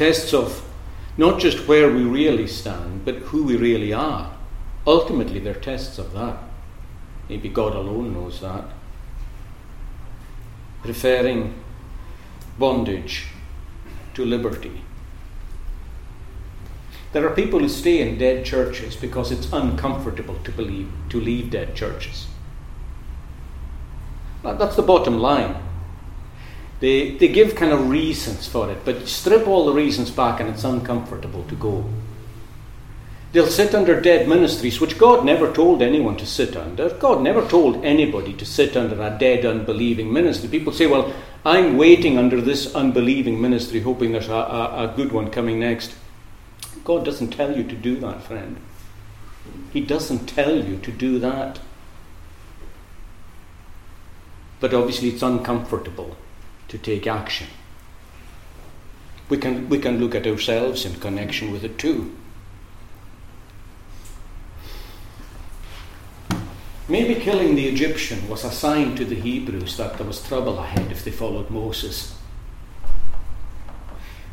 Tests 0.00 0.32
of 0.32 0.62
not 1.18 1.38
just 1.38 1.68
where 1.68 1.92
we 1.92 2.04
really 2.04 2.46
stand, 2.46 3.04
but 3.04 3.16
who 3.16 3.44
we 3.44 3.56
really 3.56 3.92
are. 3.92 4.34
Ultimately, 4.86 5.40
they're 5.40 5.52
tests 5.52 5.98
of 5.98 6.14
that. 6.14 6.38
Maybe 7.28 7.50
God 7.50 7.76
alone 7.76 8.14
knows 8.14 8.40
that. 8.40 8.64
Preferring 10.82 11.52
bondage 12.58 13.26
to 14.14 14.24
liberty. 14.24 14.80
There 17.12 17.26
are 17.26 17.34
people 17.34 17.58
who 17.58 17.68
stay 17.68 18.00
in 18.00 18.16
dead 18.16 18.46
churches 18.46 18.96
because 18.96 19.30
it's 19.30 19.52
uncomfortable 19.52 20.38
to 20.44 20.50
believe 20.50 20.90
to 21.10 21.20
leave 21.20 21.50
dead 21.50 21.76
churches. 21.76 22.26
That's 24.42 24.76
the 24.76 24.82
bottom 24.82 25.18
line. 25.18 25.56
They, 26.80 27.10
they 27.10 27.28
give 27.28 27.54
kind 27.54 27.72
of 27.72 27.90
reasons 27.90 28.48
for 28.48 28.70
it, 28.70 28.78
but 28.84 29.06
strip 29.06 29.46
all 29.46 29.66
the 29.66 29.72
reasons 29.72 30.10
back 30.10 30.40
and 30.40 30.48
it's 30.48 30.64
uncomfortable 30.64 31.44
to 31.44 31.54
go. 31.54 31.84
They'll 33.32 33.46
sit 33.46 33.74
under 33.74 34.00
dead 34.00 34.26
ministries, 34.28 34.80
which 34.80 34.98
God 34.98 35.24
never 35.24 35.52
told 35.52 35.82
anyone 35.82 36.16
to 36.16 36.26
sit 36.26 36.56
under. 36.56 36.88
God 36.88 37.22
never 37.22 37.46
told 37.46 37.84
anybody 37.84 38.32
to 38.32 38.44
sit 38.44 38.76
under 38.76 39.00
a 39.00 39.16
dead, 39.16 39.44
unbelieving 39.44 40.12
ministry. 40.12 40.48
People 40.48 40.72
say, 40.72 40.86
well, 40.86 41.14
I'm 41.44 41.76
waiting 41.76 42.18
under 42.18 42.40
this 42.40 42.74
unbelieving 42.74 43.40
ministry, 43.40 43.80
hoping 43.80 44.12
there's 44.12 44.28
a, 44.28 44.32
a, 44.32 44.88
a 44.88 44.94
good 44.96 45.12
one 45.12 45.30
coming 45.30 45.60
next. 45.60 45.94
God 46.82 47.04
doesn't 47.04 47.30
tell 47.30 47.56
you 47.56 47.62
to 47.62 47.76
do 47.76 47.96
that, 48.00 48.22
friend. 48.22 48.56
He 49.72 49.80
doesn't 49.80 50.26
tell 50.26 50.56
you 50.56 50.78
to 50.78 50.90
do 50.90 51.18
that. 51.20 51.60
But 54.58 54.74
obviously, 54.74 55.10
it's 55.10 55.22
uncomfortable 55.22 56.16
to 56.70 56.78
take 56.78 57.06
action. 57.06 57.48
We 59.28 59.36
can, 59.36 59.68
we 59.68 59.78
can 59.78 59.98
look 59.98 60.14
at 60.14 60.26
ourselves 60.26 60.84
in 60.84 60.94
connection 60.94 61.52
with 61.52 61.62
it 61.62 61.78
too. 61.78 62.16
Maybe 66.88 67.14
killing 67.14 67.54
the 67.54 67.68
Egyptian 67.68 68.28
was 68.28 68.44
a 68.44 68.50
sign 68.50 68.96
to 68.96 69.04
the 69.04 69.14
Hebrews 69.14 69.76
that 69.76 69.96
there 69.96 70.06
was 70.06 70.26
trouble 70.26 70.58
ahead 70.58 70.90
if 70.90 71.04
they 71.04 71.12
followed 71.12 71.50
Moses. 71.50 72.16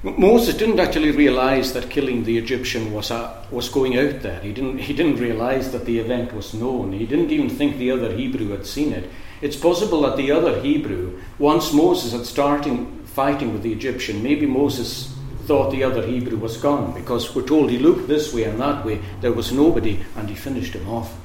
Moses 0.02 0.56
didn't 0.56 0.80
actually 0.80 1.12
realize 1.12 1.74
that 1.74 1.90
killing 1.90 2.24
the 2.24 2.38
Egyptian 2.38 2.94
was, 2.94 3.12
a, 3.12 3.46
was 3.52 3.70
going 3.70 3.98
out 3.98 4.22
there. 4.22 4.40
He 4.42 4.54
didn't, 4.54 4.78
he 4.80 4.94
didn't 4.94 5.18
realize 5.18 5.72
that 5.72 5.86
the 5.86 6.00
event 6.00 6.34
was 6.34 6.54
known. 6.54 6.94
He 6.94 7.06
didn't 7.06 7.32
even 7.32 7.50
think 7.50 7.78
the 7.78 7.92
other 7.92 8.14
Hebrew 8.14 8.50
had 8.50 8.66
seen 8.66 8.94
it. 8.94 9.10
It's 9.42 9.56
possible 9.56 10.02
that 10.02 10.18
the 10.18 10.32
other 10.32 10.62
Hebrew, 10.62 11.20
once 11.38 11.74
Moses 11.74 12.12
had 12.12 12.26
started 12.26 12.88
fighting 13.06 13.54
with 13.54 13.64
the 13.64 13.72
Egyptian, 13.72 14.24
maybe 14.24 14.46
Moses 14.46 15.14
thought 15.46 15.72
the 15.72 15.84
other 15.84 16.06
Hebrew 16.06 16.38
was 16.38 16.58
gone 16.58 16.94
because 16.94 17.34
we're 17.34 17.48
told 17.48 17.70
he 17.70 17.80
looked 17.80 18.08
this 18.08 18.34
way 18.34 18.44
and 18.44 18.60
that 18.60 18.86
way, 18.86 19.02
there 19.22 19.32
was 19.32 19.52
nobody, 19.52 20.04
and 20.16 20.28
he 20.30 20.36
finished 20.36 20.74
him 20.74 20.90
off. 20.90 21.16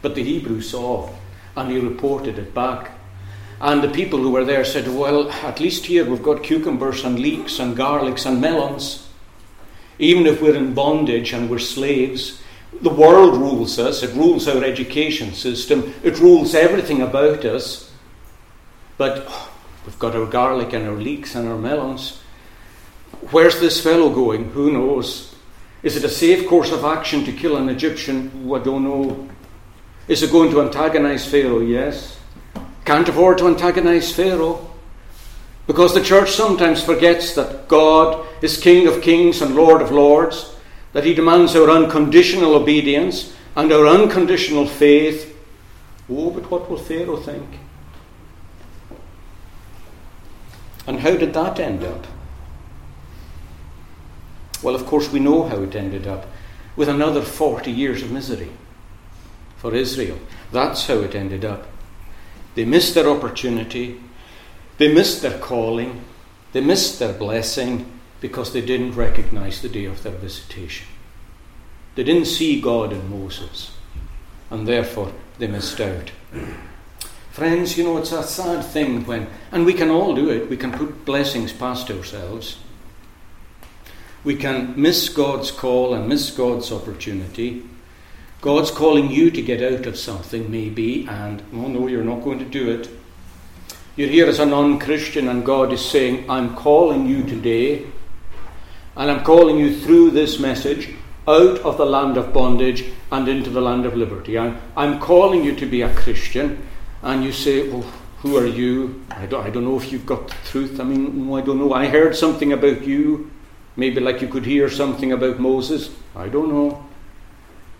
But 0.00 0.14
the 0.14 0.22
Hebrew 0.22 0.60
saw 0.60 1.10
and 1.56 1.70
he 1.70 1.78
reported 1.78 2.38
it 2.38 2.54
back. 2.54 2.92
And 3.60 3.82
the 3.82 3.88
people 3.88 4.18
who 4.20 4.30
were 4.30 4.44
there 4.44 4.64
said, 4.64 4.86
Well, 4.86 5.30
at 5.30 5.60
least 5.60 5.86
here 5.86 6.04
we've 6.04 6.22
got 6.22 6.42
cucumbers 6.42 7.04
and 7.04 7.18
leeks 7.18 7.58
and 7.58 7.76
garlics 7.76 8.26
and 8.26 8.40
melons. 8.40 9.05
Even 9.98 10.26
if 10.26 10.42
we're 10.42 10.56
in 10.56 10.74
bondage 10.74 11.32
and 11.32 11.48
we're 11.48 11.58
slaves, 11.58 12.42
the 12.82 12.90
world 12.90 13.36
rules 13.36 13.78
us, 13.78 14.02
it 14.02 14.14
rules 14.14 14.46
our 14.48 14.62
education 14.62 15.32
system, 15.32 15.94
it 16.02 16.18
rules 16.18 16.54
everything 16.54 17.02
about 17.02 17.44
us. 17.44 17.90
But 18.98 19.30
we've 19.84 19.98
got 19.98 20.14
our 20.14 20.26
garlic 20.26 20.72
and 20.72 20.86
our 20.86 20.96
leeks 20.96 21.34
and 21.34 21.48
our 21.48 21.56
melons. 21.56 22.20
Where's 23.30 23.60
this 23.60 23.82
fellow 23.82 24.10
going? 24.10 24.50
Who 24.50 24.72
knows? 24.72 25.34
Is 25.82 25.96
it 25.96 26.04
a 26.04 26.08
safe 26.08 26.46
course 26.48 26.72
of 26.72 26.84
action 26.84 27.24
to 27.24 27.32
kill 27.32 27.56
an 27.56 27.68
Egyptian? 27.68 28.50
I 28.52 28.58
don't 28.58 28.84
know. 28.84 29.28
Is 30.08 30.22
it 30.22 30.32
going 30.32 30.50
to 30.50 30.62
antagonize 30.62 31.26
Pharaoh? 31.26 31.60
Yes. 31.60 32.18
Can't 32.84 33.08
afford 33.08 33.38
to 33.38 33.48
antagonize 33.48 34.12
Pharaoh. 34.14 34.65
Because 35.66 35.94
the 35.94 36.02
church 36.02 36.30
sometimes 36.30 36.82
forgets 36.82 37.34
that 37.34 37.68
God 37.68 38.24
is 38.42 38.56
King 38.56 38.86
of 38.86 39.02
kings 39.02 39.42
and 39.42 39.54
Lord 39.54 39.82
of 39.82 39.90
lords, 39.90 40.54
that 40.92 41.04
He 41.04 41.14
demands 41.14 41.56
our 41.56 41.68
unconditional 41.68 42.54
obedience 42.54 43.34
and 43.56 43.72
our 43.72 43.86
unconditional 43.86 44.66
faith. 44.66 45.36
Oh, 46.08 46.30
but 46.30 46.50
what 46.50 46.70
will 46.70 46.78
Pharaoh 46.78 47.16
think? 47.16 47.58
And 50.86 51.00
how 51.00 51.16
did 51.16 51.34
that 51.34 51.58
end 51.58 51.82
up? 51.82 52.06
Well, 54.62 54.74
of 54.74 54.86
course, 54.86 55.10
we 55.10 55.20
know 55.20 55.48
how 55.48 55.62
it 55.62 55.74
ended 55.74 56.06
up 56.06 56.26
with 56.76 56.88
another 56.88 57.22
40 57.22 57.70
years 57.70 58.02
of 58.02 58.12
misery 58.12 58.50
for 59.56 59.74
Israel. 59.74 60.18
That's 60.52 60.86
how 60.86 61.00
it 61.00 61.14
ended 61.14 61.44
up. 61.44 61.66
They 62.54 62.64
missed 62.64 62.94
their 62.94 63.08
opportunity, 63.08 64.00
they 64.78 64.92
missed 64.92 65.22
their 65.22 65.38
calling, 65.38 66.04
they 66.52 66.60
missed 66.60 66.98
their 66.98 67.12
blessing 67.12 67.92
because 68.20 68.52
they 68.52 68.60
didn't 68.60 68.92
recognize 68.92 69.62
the 69.62 69.68
day 69.68 69.84
of 69.84 70.02
their 70.02 70.12
visitation. 70.12 70.86
They 71.94 72.04
didn't 72.04 72.26
see 72.26 72.60
God 72.60 72.92
in 72.92 73.10
Moses, 73.10 73.72
and 74.50 74.66
therefore 74.66 75.12
they 75.38 75.46
missed 75.46 75.80
out. 75.80 76.10
Friends, 77.30 77.76
you 77.76 77.84
know, 77.84 77.98
it's 77.98 78.12
a 78.12 78.22
sad 78.22 78.64
thing 78.64 79.04
when, 79.04 79.26
and 79.52 79.66
we 79.66 79.74
can 79.74 79.90
all 79.90 80.14
do 80.14 80.30
it, 80.30 80.48
we 80.48 80.56
can 80.56 80.72
put 80.72 81.04
blessings 81.04 81.52
past 81.52 81.90
ourselves. 81.90 82.58
We 84.24 84.36
can 84.36 84.80
miss 84.80 85.08
God's 85.08 85.50
call 85.50 85.94
and 85.94 86.08
miss 86.08 86.30
God's 86.30 86.72
opportunity 86.72 87.62
God's 88.46 88.70
calling 88.70 89.10
you 89.10 89.30
to 89.30 89.42
get 89.42 89.62
out 89.62 89.86
of 89.86 89.98
something, 89.98 90.50
maybe, 90.50 91.06
and 91.08 91.42
oh 91.52 91.68
no, 91.68 91.86
you're 91.86 92.04
not 92.04 92.22
going 92.22 92.38
to 92.38 92.44
do 92.44 92.70
it. 92.70 92.88
You're 93.96 94.10
here 94.10 94.26
as 94.26 94.40
a 94.40 94.44
non 94.44 94.78
Christian, 94.78 95.26
and 95.28 95.42
God 95.42 95.72
is 95.72 95.82
saying, 95.82 96.28
I'm 96.28 96.54
calling 96.54 97.06
you 97.06 97.22
today, 97.22 97.86
and 98.94 99.10
I'm 99.10 99.24
calling 99.24 99.56
you 99.56 99.74
through 99.74 100.10
this 100.10 100.38
message 100.38 100.90
out 101.26 101.60
of 101.60 101.78
the 101.78 101.86
land 101.86 102.18
of 102.18 102.34
bondage 102.34 102.84
and 103.10 103.26
into 103.26 103.48
the 103.48 103.62
land 103.62 103.86
of 103.86 103.96
liberty. 103.96 104.38
I'm, 104.38 104.60
I'm 104.76 105.00
calling 105.00 105.42
you 105.42 105.56
to 105.56 105.64
be 105.64 105.80
a 105.80 105.94
Christian, 105.94 106.68
and 107.02 107.24
you 107.24 107.32
say, 107.32 107.70
Well, 107.70 107.90
who 108.18 108.36
are 108.36 108.46
you? 108.46 109.02
I 109.12 109.24
don't, 109.24 109.46
I 109.46 109.48
don't 109.48 109.64
know 109.64 109.78
if 109.78 109.90
you've 109.90 110.04
got 110.04 110.28
the 110.28 110.36
truth. 110.44 110.78
I 110.78 110.84
mean, 110.84 111.32
I 111.32 111.40
don't 111.40 111.58
know. 111.58 111.72
I 111.72 111.86
heard 111.86 112.14
something 112.14 112.52
about 112.52 112.86
you. 112.86 113.30
Maybe 113.76 114.00
like 114.00 114.20
you 114.20 114.28
could 114.28 114.44
hear 114.44 114.68
something 114.68 115.12
about 115.12 115.40
Moses. 115.40 115.88
I 116.14 116.28
don't 116.28 116.50
know. 116.50 116.84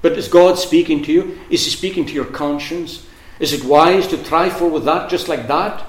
But 0.00 0.12
is 0.12 0.28
God 0.28 0.58
speaking 0.58 1.02
to 1.04 1.12
you? 1.12 1.38
Is 1.50 1.66
He 1.66 1.70
speaking 1.70 2.06
to 2.06 2.14
your 2.14 2.24
conscience? 2.24 3.06
Is 3.38 3.52
it 3.52 3.66
wise 3.66 4.08
to 4.08 4.24
trifle 4.24 4.70
with 4.70 4.86
that 4.86 5.10
just 5.10 5.28
like 5.28 5.46
that? 5.48 5.84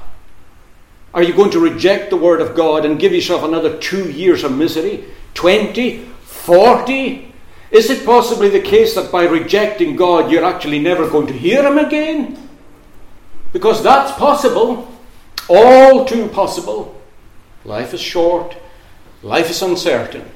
Are 1.18 1.24
you 1.24 1.34
going 1.34 1.50
to 1.50 1.60
reject 1.60 2.12
the 2.12 2.16
Word 2.16 2.42
of 2.42 2.54
God 2.54 2.86
and 2.86 3.00
give 3.00 3.12
yourself 3.12 3.42
another 3.42 3.76
two 3.80 4.12
years 4.12 4.44
of 4.44 4.56
misery? 4.56 5.04
20? 5.34 6.06
40? 6.22 7.34
Is 7.72 7.90
it 7.90 8.06
possibly 8.06 8.50
the 8.50 8.62
case 8.62 8.94
that 8.94 9.12
by 9.12 9.24
rejecting 9.24 9.96
God 9.96 10.30
you're 10.30 10.46
actually 10.46 10.78
never 10.78 11.10
going 11.10 11.26
to 11.26 11.34
hear 11.34 11.66
Him 11.66 11.80
again? 11.80 12.48
Because 13.52 13.82
that's 13.82 14.12
possible. 14.12 14.92
All 15.50 16.06
too 16.06 16.28
possible. 16.28 17.02
Life 17.66 17.96
is 17.96 18.00
short. 18.00 18.56
Life 19.24 19.50
is 19.50 19.64
uncertain. 19.64 20.30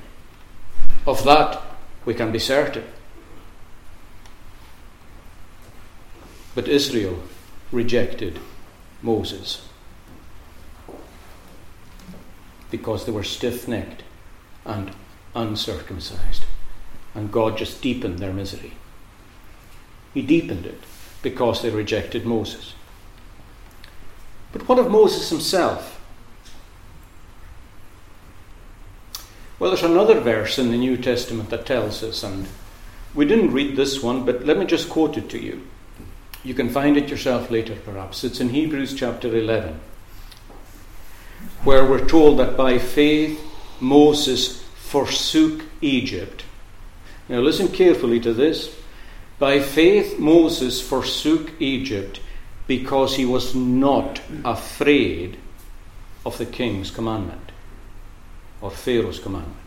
Of 1.05 1.23
that 1.25 1.61
we 2.05 2.15
can 2.15 2.31
be 2.31 2.39
certain. 2.39 2.85
But 6.55 6.67
Israel 6.67 7.21
rejected 7.71 8.39
Moses 9.03 9.67
because 12.71 13.05
they 13.05 13.11
were 13.11 13.23
stiff 13.23 13.67
necked 13.67 14.03
and 14.65 14.91
uncircumcised. 15.35 16.45
And 17.13 17.31
God 17.31 17.57
just 17.57 17.81
deepened 17.81 18.19
their 18.19 18.33
misery. 18.33 18.73
He 20.13 20.21
deepened 20.21 20.65
it 20.65 20.79
because 21.21 21.61
they 21.61 21.69
rejected 21.69 22.25
Moses. 22.25 22.73
But 24.51 24.67
what 24.67 24.79
of 24.79 24.89
Moses 24.89 25.29
himself? 25.29 25.99
Well, 29.59 29.69
there's 29.69 29.83
another 29.83 30.19
verse 30.19 30.57
in 30.57 30.71
the 30.71 30.77
New 30.77 30.97
Testament 30.97 31.51
that 31.51 31.65
tells 31.65 32.01
us, 32.01 32.23
and 32.23 32.47
we 33.13 33.25
didn't 33.25 33.53
read 33.53 33.75
this 33.75 34.01
one, 34.01 34.25
but 34.25 34.45
let 34.45 34.57
me 34.57 34.65
just 34.65 34.89
quote 34.89 35.17
it 35.17 35.29
to 35.29 35.39
you. 35.39 35.61
You 36.43 36.55
can 36.55 36.69
find 36.69 36.97
it 36.97 37.09
yourself 37.09 37.51
later, 37.51 37.75
perhaps. 37.75 38.23
It's 38.23 38.39
in 38.39 38.49
Hebrews 38.49 38.95
chapter 38.95 39.27
11, 39.27 39.79
where 41.63 41.85
we're 41.85 42.07
told 42.07 42.39
that 42.39 42.57
by 42.57 42.77
faith 42.77 43.39
Moses 43.79 44.63
forsook 44.63 45.63
Egypt. 45.81 46.43
Now, 47.29 47.39
listen 47.39 47.67
carefully 47.67 48.19
to 48.21 48.33
this. 48.33 48.75
By 49.39 49.59
faith 49.59 50.19
Moses 50.19 50.81
forsook 50.81 51.51
Egypt 51.59 52.19
because 52.67 53.15
he 53.15 53.25
was 53.25 53.55
not 53.55 54.21
afraid 54.43 55.37
of 56.25 56.37
the 56.37 56.45
king's 56.45 56.91
commandment 56.91 57.51
or 58.61 58.71
Pharaoh's 58.71 59.19
commandment. 59.19 59.57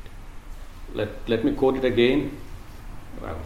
Let, 0.94 1.08
let 1.28 1.44
me 1.44 1.52
quote 1.52 1.76
it 1.76 1.84
again. 1.84 2.36
Well, 3.20 3.40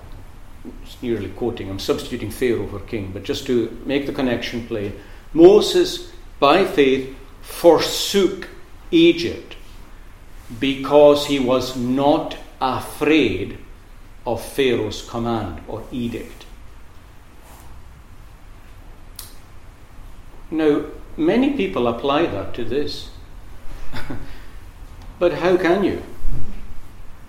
it's 0.83 1.03
nearly 1.03 1.31
quoting, 1.31 1.71
I'm 1.71 1.79
substituting 1.79 2.31
Pharaoh 2.31 2.67
for 2.67 2.81
king, 2.81 3.11
but 3.13 3.23
just 3.23 3.47
to 3.47 3.81
make 3.87 4.07
the 4.07 4.13
connection 4.13 4.67
plain. 4.67 4.99
Moses, 5.33 6.13
by 6.41 6.65
faith, 6.65 7.17
forsook 7.49 8.47
Egypt 8.93 9.57
because 10.61 11.27
he 11.27 11.39
was 11.41 11.77
not 11.77 12.37
afraid 12.61 13.59
of 14.25 14.45
Pharaoh's 14.45 15.03
command 15.09 15.61
or 15.67 15.83
edict. 15.91 16.45
Now, 20.51 20.85
many 21.17 21.55
people 21.55 21.89
apply 21.89 22.27
that 22.27 22.55
to 22.55 22.65
this. 22.65 23.11
but 25.19 25.35
how 25.35 25.57
can 25.57 25.83
you? 25.83 26.03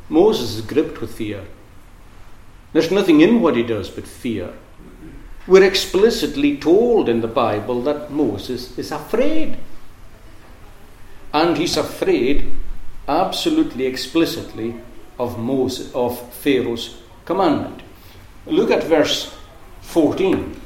Moses 0.10 0.56
is 0.56 0.62
gripped 0.62 1.02
with 1.02 1.16
fear. 1.16 1.46
There's 2.74 2.92
nothing 2.92 3.22
in 3.22 3.42
what 3.42 3.56
he 3.56 3.64
does 3.64 3.90
but 3.90 4.08
fear. 4.08 4.54
We're 5.48 5.64
explicitly 5.64 6.58
told 6.58 7.10
in 7.10 7.22
the 7.22 7.28
Bible 7.28 7.82
that 7.82 8.12
Moses 8.12 8.78
is 8.78 8.92
afraid. 8.92 9.58
And 11.34 11.58
he's 11.58 11.78
afraid, 11.78 12.52
absolutely 13.08 13.86
explicitly, 13.86 14.76
of 15.18 15.38
Moses 15.38 15.94
of 15.94 16.34
Pharaoh's 16.34 17.02
commandment. 17.26 17.82
Look 18.46 18.72
at 18.72 18.84
verse 18.84 19.36
14. 19.82 20.60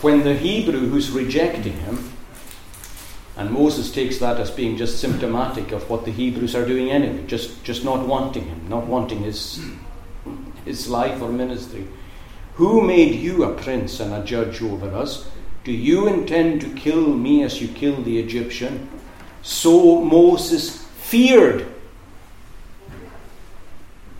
When 0.00 0.22
the 0.22 0.34
Hebrew 0.34 0.88
who's 0.88 1.10
rejecting 1.10 1.72
him 1.72 2.12
and 3.38 3.52
Moses 3.52 3.92
takes 3.92 4.18
that 4.18 4.40
as 4.40 4.50
being 4.50 4.76
just 4.76 4.98
symptomatic 5.00 5.70
of 5.70 5.88
what 5.88 6.04
the 6.04 6.10
Hebrews 6.10 6.56
are 6.56 6.66
doing 6.66 6.90
anyway, 6.90 7.24
just, 7.26 7.62
just 7.62 7.84
not 7.84 8.04
wanting 8.04 8.46
him, 8.46 8.68
not 8.68 8.86
wanting 8.86 9.22
his, 9.22 9.60
his 10.64 10.88
life 10.88 11.22
or 11.22 11.30
ministry. 11.30 11.86
Who 12.54 12.80
made 12.80 13.14
you 13.14 13.44
a 13.44 13.54
prince 13.54 14.00
and 14.00 14.12
a 14.12 14.24
judge 14.24 14.60
over 14.60 14.92
us? 14.92 15.30
Do 15.68 15.74
you 15.74 16.08
intend 16.08 16.62
to 16.62 16.70
kill 16.70 17.08
me 17.08 17.42
as 17.42 17.60
you 17.60 17.68
killed 17.68 18.06
the 18.06 18.18
Egyptian? 18.18 18.88
So 19.42 20.00
Moses 20.00 20.82
feared. 20.96 21.66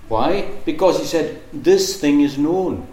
Why? 0.08 0.50
Because 0.66 0.98
he 0.98 1.06
said, 1.06 1.40
This 1.50 1.98
thing 1.98 2.20
is 2.20 2.36
known. 2.36 2.86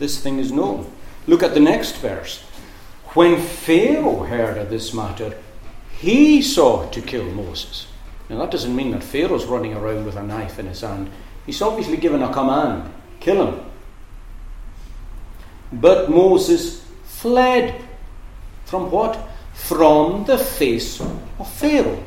This 0.00 0.20
thing 0.20 0.40
is 0.40 0.50
known. 0.50 0.90
Look 1.28 1.44
at 1.44 1.54
the 1.54 1.60
next 1.60 1.98
verse. 1.98 2.42
When 3.14 3.40
Pharaoh 3.40 4.24
heard 4.24 4.58
of 4.58 4.68
this 4.68 4.92
matter, 4.92 5.38
he 6.00 6.42
sought 6.42 6.92
to 6.94 7.00
kill 7.00 7.26
Moses. 7.26 7.86
Now, 8.28 8.38
that 8.38 8.50
doesn't 8.50 8.74
mean 8.74 8.90
that 8.90 9.04
Pharaoh's 9.04 9.44
running 9.44 9.74
around 9.74 10.04
with 10.04 10.16
a 10.16 10.22
knife 10.24 10.58
in 10.58 10.66
his 10.66 10.80
hand. 10.80 11.12
He's 11.46 11.62
obviously 11.62 11.98
given 11.98 12.24
a 12.24 12.32
command 12.32 12.92
kill 13.20 13.46
him. 13.46 13.71
But 15.72 16.10
Moses 16.10 16.84
fled. 17.04 17.80
From 18.64 18.90
what? 18.90 19.18
From 19.54 20.24
the 20.24 20.38
face 20.38 21.00
of 21.00 21.52
Pharaoh. 21.54 22.02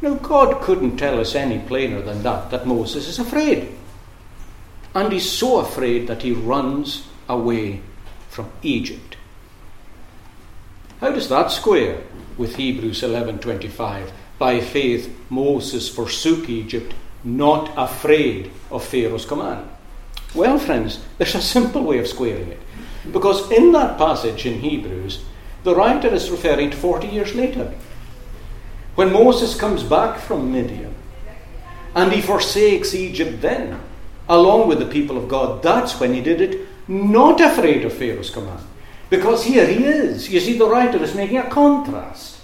Now, 0.00 0.14
God 0.14 0.60
couldn't 0.62 0.96
tell 0.96 1.20
us 1.20 1.34
any 1.34 1.60
plainer 1.60 2.02
than 2.02 2.22
that, 2.24 2.50
that 2.50 2.66
Moses 2.66 3.06
is 3.06 3.18
afraid. 3.18 3.68
And 4.94 5.12
he's 5.12 5.30
so 5.30 5.58
afraid 5.58 6.06
that 6.08 6.22
he 6.22 6.32
runs 6.32 7.06
away 7.28 7.80
from 8.28 8.50
Egypt. 8.62 9.16
How 11.00 11.10
does 11.10 11.28
that 11.28 11.50
square 11.50 12.02
with 12.36 12.56
Hebrews 12.56 13.02
11:25? 13.02 14.10
By 14.38 14.60
faith 14.60 15.14
Moses 15.30 15.88
forsook 15.88 16.48
Egypt, 16.48 16.94
not 17.24 17.72
afraid 17.76 18.50
of 18.70 18.84
Pharaoh's 18.84 19.24
command. 19.24 19.68
Well, 20.34 20.58
friends, 20.58 21.04
there's 21.18 21.34
a 21.34 21.42
simple 21.42 21.82
way 21.82 21.98
of 21.98 22.06
squaring 22.06 22.48
it. 22.48 22.60
Because 23.10 23.50
in 23.50 23.72
that 23.72 23.98
passage 23.98 24.46
in 24.46 24.60
Hebrews, 24.60 25.24
the 25.64 25.74
writer 25.74 26.08
is 26.08 26.30
referring 26.30 26.70
to 26.70 26.76
40 26.76 27.08
years 27.08 27.34
later. 27.34 27.72
When 28.94 29.12
Moses 29.12 29.58
comes 29.58 29.82
back 29.82 30.18
from 30.18 30.52
Midian 30.52 30.94
and 31.94 32.12
he 32.12 32.20
forsakes 32.20 32.94
Egypt 32.94 33.40
then, 33.40 33.80
along 34.28 34.68
with 34.68 34.78
the 34.78 34.86
people 34.86 35.16
of 35.16 35.28
God, 35.28 35.62
that's 35.62 35.98
when 35.98 36.14
he 36.14 36.20
did 36.20 36.40
it, 36.40 36.66
not 36.88 37.40
afraid 37.40 37.84
of 37.84 37.92
Pharaoh's 37.92 38.30
command. 38.30 38.64
Because 39.10 39.44
here 39.44 39.66
he 39.66 39.84
is. 39.84 40.30
You 40.30 40.40
see, 40.40 40.56
the 40.56 40.68
writer 40.68 41.02
is 41.02 41.14
making 41.14 41.38
a 41.38 41.50
contrast. 41.50 42.40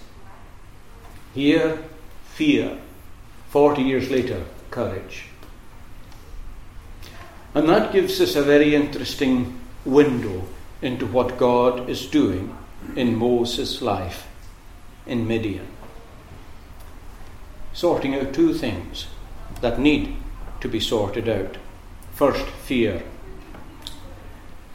Here, 1.34 1.78
fear. 2.34 2.78
40 3.50 3.82
years 3.82 4.10
later, 4.10 4.44
courage. 4.70 5.27
And 7.54 7.68
that 7.68 7.92
gives 7.92 8.20
us 8.20 8.36
a 8.36 8.42
very 8.42 8.74
interesting 8.74 9.58
window 9.84 10.44
into 10.82 11.06
what 11.06 11.38
God 11.38 11.88
is 11.88 12.06
doing 12.06 12.56
in 12.94 13.16
Moses' 13.16 13.82
life 13.82 14.26
in 15.06 15.26
Midian. 15.26 15.66
Sorting 17.72 18.14
out 18.14 18.32
two 18.32 18.52
things 18.54 19.06
that 19.60 19.78
need 19.78 20.16
to 20.60 20.68
be 20.68 20.80
sorted 20.80 21.28
out. 21.28 21.56
First, 22.12 22.46
fear. 22.46 23.02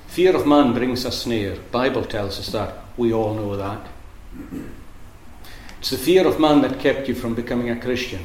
Fear 0.07 0.35
of 0.35 0.47
man 0.47 0.73
brings 0.73 1.05
a 1.05 1.11
snare. 1.11 1.57
Bible 1.71 2.05
tells 2.05 2.39
us 2.39 2.47
that. 2.49 2.75
We 2.97 3.13
all 3.13 3.33
know 3.33 3.55
that. 3.57 3.87
It's 5.79 5.89
the 5.89 5.97
fear 5.97 6.25
of 6.27 6.39
man 6.39 6.61
that 6.61 6.79
kept 6.79 7.07
you 7.07 7.15
from 7.15 7.35
becoming 7.35 7.69
a 7.69 7.79
Christian. 7.79 8.23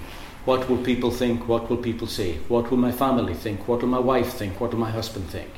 What 0.49 0.67
will 0.67 0.79
people 0.79 1.11
think? 1.11 1.47
What 1.47 1.69
will 1.69 1.77
people 1.77 2.07
say? 2.07 2.39
What 2.49 2.71
will 2.71 2.79
my 2.79 2.91
family 2.91 3.35
think? 3.35 3.69
What 3.69 3.83
will 3.83 3.91
my 3.91 3.99
wife 3.99 4.33
think? 4.33 4.59
What 4.59 4.71
will 4.71 4.81
my 4.81 4.91
husband 4.91 5.29
think? 5.29 5.51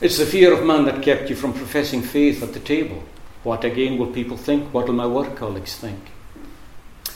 It's 0.00 0.18
the 0.18 0.26
fear 0.26 0.52
of 0.52 0.66
man 0.66 0.86
that 0.86 1.04
kept 1.04 1.30
you 1.30 1.36
from 1.36 1.52
professing 1.52 2.02
faith 2.02 2.42
at 2.42 2.52
the 2.52 2.58
table. 2.58 3.04
What 3.44 3.62
again 3.64 3.96
will 3.96 4.08
people 4.08 4.36
think? 4.36 4.74
What 4.74 4.88
will 4.88 4.94
my 4.94 5.06
work 5.06 5.36
colleagues 5.36 5.76
think? 5.76 6.00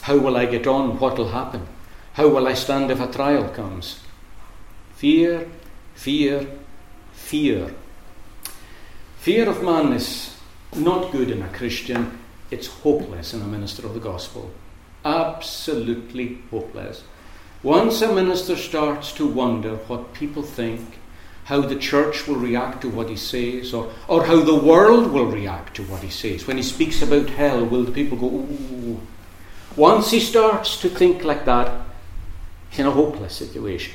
How 0.03 0.17
will 0.17 0.37
I 0.37 0.45
get 0.45 0.65
on? 0.65 0.97
What 0.97 1.17
will 1.17 1.27
happen? 1.27 1.67
How 2.13 2.29
will 2.29 2.47
I 2.47 2.53
stand 2.53 2.89
if 2.89 3.01
a 3.01 3.11
trial 3.11 3.49
comes? 3.49 3.99
Fear, 4.95 5.49
fear, 5.95 6.47
fear. 7.11 7.75
Fear 9.17 9.49
of 9.49 9.61
man 9.61 9.91
is 9.91 10.37
not 10.73 11.11
good 11.11 11.29
in 11.29 11.41
a 11.41 11.49
Christian, 11.49 12.17
it's 12.49 12.67
hopeless 12.67 13.33
in 13.33 13.41
a 13.41 13.45
minister 13.45 13.85
of 13.85 13.93
the 13.93 13.99
gospel. 13.99 14.53
Absolutely 15.03 16.39
hopeless. 16.51 17.03
Once 17.63 18.01
a 18.01 18.13
minister 18.13 18.55
starts 18.55 19.11
to 19.13 19.25
wonder 19.25 19.75
what 19.87 20.13
people 20.13 20.43
think, 20.43 20.99
how 21.45 21.61
the 21.61 21.75
church 21.75 22.27
will 22.27 22.35
react 22.35 22.81
to 22.81 22.89
what 22.89 23.09
he 23.09 23.15
says, 23.15 23.73
or, 23.73 23.91
or 24.07 24.25
how 24.25 24.41
the 24.41 24.55
world 24.55 25.11
will 25.11 25.25
react 25.25 25.75
to 25.75 25.83
what 25.83 26.01
he 26.01 26.09
says. 26.09 26.47
When 26.47 26.57
he 26.57 26.63
speaks 26.63 27.01
about 27.01 27.29
hell, 27.29 27.65
will 27.65 27.83
the 27.83 27.91
people 27.91 28.17
go, 28.17 28.27
ooh? 28.27 29.01
Once 29.75 30.11
he 30.11 30.19
starts 30.19 30.79
to 30.81 30.89
think 30.89 31.23
like 31.23 31.45
that, 31.45 31.85
he's 32.69 32.79
in 32.79 32.87
a 32.87 32.91
hopeless 32.91 33.35
situation. 33.35 33.93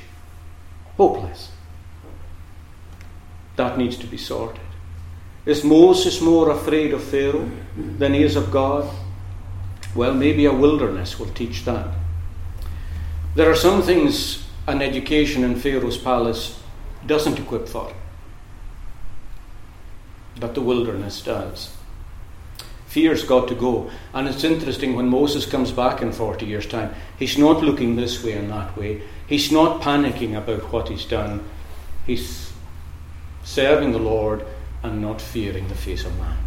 Hopeless. 0.97 1.51
That 3.57 3.79
needs 3.79 3.97
to 3.99 4.07
be 4.07 4.17
sorted. 4.17 4.61
Is 5.45 5.65
Moses 5.65 6.21
more 6.21 6.51
afraid 6.51 6.93
of 6.93 7.03
Pharaoh 7.03 7.51
than 7.77 8.15
he 8.15 8.23
is 8.23 8.37
of 8.37 8.51
God? 8.51 8.93
Well, 9.97 10.13
maybe 10.13 10.45
a 10.45 10.53
wilderness 10.53 11.19
will 11.19 11.29
teach 11.29 11.65
that. 11.65 11.89
There 13.35 13.51
are 13.51 13.57
some 13.57 13.83
things 13.83 14.47
an 14.67 14.83
education 14.83 15.43
in 15.43 15.57
Pharaoh's 15.57 15.97
palace 15.97 16.61
doesn't 17.07 17.39
equip 17.39 17.67
for. 17.69 17.93
But 20.39 20.55
the 20.55 20.61
wilderness 20.61 21.23
does. 21.23 21.75
Fear's 22.87 23.25
got 23.25 23.49
to 23.49 23.55
go. 23.55 23.91
And 24.13 24.29
it's 24.29 24.45
interesting 24.45 24.95
when 24.95 25.09
Moses 25.09 25.47
comes 25.47 25.73
back 25.73 26.03
in 26.03 26.13
40 26.13 26.45
years' 26.45 26.67
time, 26.67 26.95
he's 27.19 27.39
not 27.39 27.63
looking 27.63 27.97
this 27.97 28.23
way 28.23 28.33
and 28.33 28.51
that 28.51 28.77
way. 28.77 29.03
He's 29.27 29.51
not 29.51 29.81
panicking 29.81 30.37
about 30.37 30.73
what 30.73 30.89
he's 30.89 31.05
done. 31.05 31.45
He's 32.07 32.53
serving 33.45 33.93
the 33.93 33.99
Lord 33.99 34.45
and 34.83 35.01
not 35.01 35.21
fearing 35.23 35.69
the 35.69 35.75
face 35.75 36.05
of 36.05 36.19
man. 36.19 36.46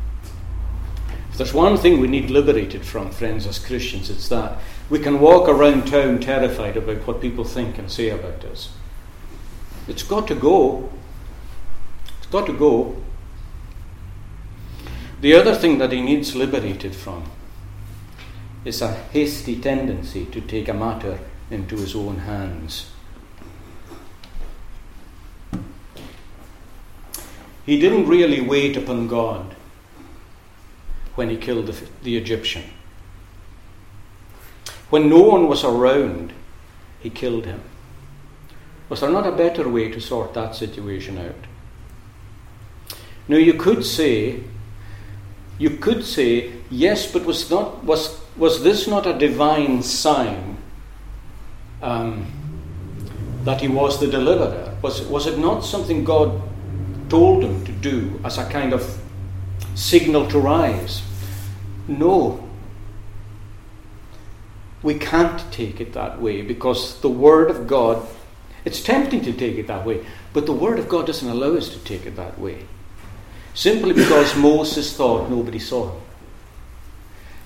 If 1.31 1.37
there's 1.37 1.53
one 1.53 1.77
thing 1.77 1.99
we 1.99 2.07
need 2.07 2.29
liberated 2.29 2.85
from, 2.85 3.11
friends, 3.11 3.47
as 3.47 3.59
Christians, 3.59 4.09
it's 4.09 4.27
that. 4.29 4.57
We 4.89 4.99
can 4.99 5.19
walk 5.19 5.47
around 5.47 5.87
town 5.87 6.19
terrified 6.19 6.75
about 6.75 7.05
what 7.07 7.21
people 7.21 7.43
think 7.43 7.77
and 7.77 7.91
say 7.91 8.09
about 8.09 8.43
us. 8.45 8.69
It's 9.87 10.03
got 10.03 10.27
to 10.27 10.35
go. 10.35 10.91
It's 12.17 12.27
got 12.27 12.45
to 12.47 12.53
go. 12.53 12.97
The 15.21 15.35
other 15.35 15.53
thing 15.53 15.77
that 15.79 15.91
he 15.91 16.01
needs 16.01 16.35
liberated 16.35 16.95
from 16.95 17.23
is 18.65 18.81
a 18.81 18.91
hasty 18.91 19.59
tendency 19.59 20.25
to 20.25 20.41
take 20.41 20.67
a 20.67 20.73
matter 20.73 21.19
into 21.49 21.77
his 21.77 21.95
own 21.95 22.19
hands. 22.19 22.91
He 27.65 27.79
didn't 27.79 28.07
really 28.07 28.41
wait 28.41 28.75
upon 28.75 29.07
God 29.07 29.55
when 31.19 31.29
he 31.29 31.35
killed 31.35 31.67
the, 31.67 31.75
the 32.01 32.15
Egyptian. 32.15 32.63
When 34.89 35.09
no 35.09 35.21
one 35.21 35.49
was 35.49 35.65
around, 35.65 36.31
he 37.01 37.09
killed 37.09 37.45
him. 37.45 37.61
Was 38.87 39.01
there 39.01 39.11
not 39.11 39.27
a 39.27 39.33
better 39.33 39.67
way 39.67 39.89
to 39.91 39.99
sort 39.99 40.33
that 40.35 40.55
situation 40.55 41.17
out? 41.17 41.35
Now 43.27 43.35
you 43.35 43.55
could 43.55 43.83
say, 43.83 44.45
you 45.57 45.71
could 45.71 46.05
say, 46.05 46.53
yes, 46.71 47.11
but 47.11 47.25
was 47.25 47.51
not 47.51 47.83
was 47.83 48.17
was 48.37 48.63
this 48.63 48.87
not 48.87 49.05
a 49.05 49.13
divine 49.13 49.83
sign 49.83 50.57
um, 51.81 52.31
that 53.43 53.59
he 53.59 53.67
was 53.67 53.99
the 53.99 54.07
deliverer? 54.07 54.73
Was 54.81 55.01
was 55.01 55.27
it 55.27 55.37
not 55.37 55.65
something 55.65 56.05
God 56.05 56.41
told 57.09 57.43
him 57.43 57.65
to 57.65 57.73
do 57.73 58.21
as 58.23 58.37
a 58.37 58.49
kind 58.49 58.71
of 58.71 58.97
signal 59.75 60.25
to 60.29 60.39
rise? 60.39 61.08
No. 61.89 62.47
We 64.81 64.93
can't 64.97 65.51
take 65.51 65.81
it 65.81 65.91
that 65.93 66.21
way 66.21 66.41
because 66.41 67.01
the 67.01 67.09
Word 67.09 67.49
of 67.51 67.67
God 67.67 68.07
it's 68.65 68.83
tempting 68.83 69.21
to 69.21 69.33
take 69.33 69.57
it 69.57 69.67
that 69.67 69.85
way, 69.85 70.05
but 70.33 70.45
the 70.45 70.53
Word 70.53 70.79
of 70.79 70.89
God 70.89 71.07
doesn't 71.07 71.27
allow 71.27 71.55
us 71.55 71.69
to 71.69 71.79
take 71.79 72.05
it 72.05 72.15
that 72.17 72.39
way. 72.39 72.65
Simply 73.53 73.93
because 73.93 74.35
Moses 74.37 74.95
thought 74.95 75.29
nobody 75.29 75.59
saw 75.59 75.91
him. 75.91 76.01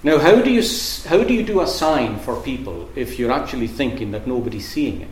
Now, 0.03 0.17
how 0.17 0.41
do, 0.41 0.51
you, 0.51 0.61
how 1.07 1.23
do 1.23 1.33
you 1.33 1.43
do 1.43 1.61
a 1.61 1.67
sign 1.67 2.19
for 2.19 2.41
people 2.41 2.89
if 2.95 3.17
you're 3.17 3.31
actually 3.31 3.67
thinking 3.67 4.11
that 4.11 4.27
nobody's 4.27 4.67
seeing 4.67 5.01
it? 5.01 5.09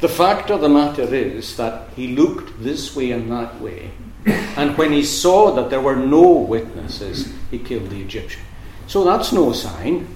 The 0.00 0.08
fact 0.08 0.50
of 0.50 0.62
the 0.62 0.68
matter 0.68 1.14
is 1.14 1.56
that 1.56 1.90
he 1.94 2.16
looked 2.16 2.62
this 2.62 2.96
way 2.96 3.10
and 3.10 3.30
that 3.30 3.60
way, 3.60 3.90
and 4.56 4.76
when 4.78 4.92
he 4.92 5.02
saw 5.02 5.50
that 5.52 5.70
there 5.70 5.80
were 5.80 5.96
no 5.96 6.32
witnesses, 6.32 7.32
he 7.50 7.58
killed 7.58 7.90
the 7.90 8.00
Egyptian. 8.00 8.42
So 8.86 9.04
that's 9.04 9.32
no 9.32 9.52
sign. 9.52 10.06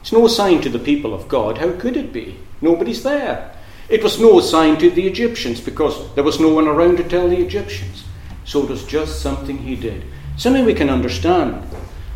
It's 0.00 0.12
no 0.12 0.26
sign 0.28 0.60
to 0.62 0.68
the 0.68 0.78
people 0.78 1.14
of 1.14 1.28
God. 1.28 1.58
How 1.58 1.72
could 1.72 1.96
it 1.96 2.12
be? 2.12 2.38
Nobody's 2.60 3.02
there. 3.02 3.54
It 3.88 4.02
was 4.02 4.20
no 4.20 4.40
sign 4.40 4.78
to 4.78 4.90
the 4.90 5.06
Egyptians 5.06 5.60
because 5.60 6.14
there 6.14 6.24
was 6.24 6.40
no 6.40 6.48
one 6.48 6.66
around 6.66 6.96
to 6.98 7.04
tell 7.04 7.28
the 7.28 7.40
Egyptians. 7.40 8.04
So 8.44 8.62
it 8.62 8.70
was 8.70 8.84
just 8.84 9.20
something 9.20 9.58
he 9.58 9.76
did. 9.76 10.04
Something 10.36 10.64
we 10.64 10.74
can 10.74 10.90
understand. 10.90 11.62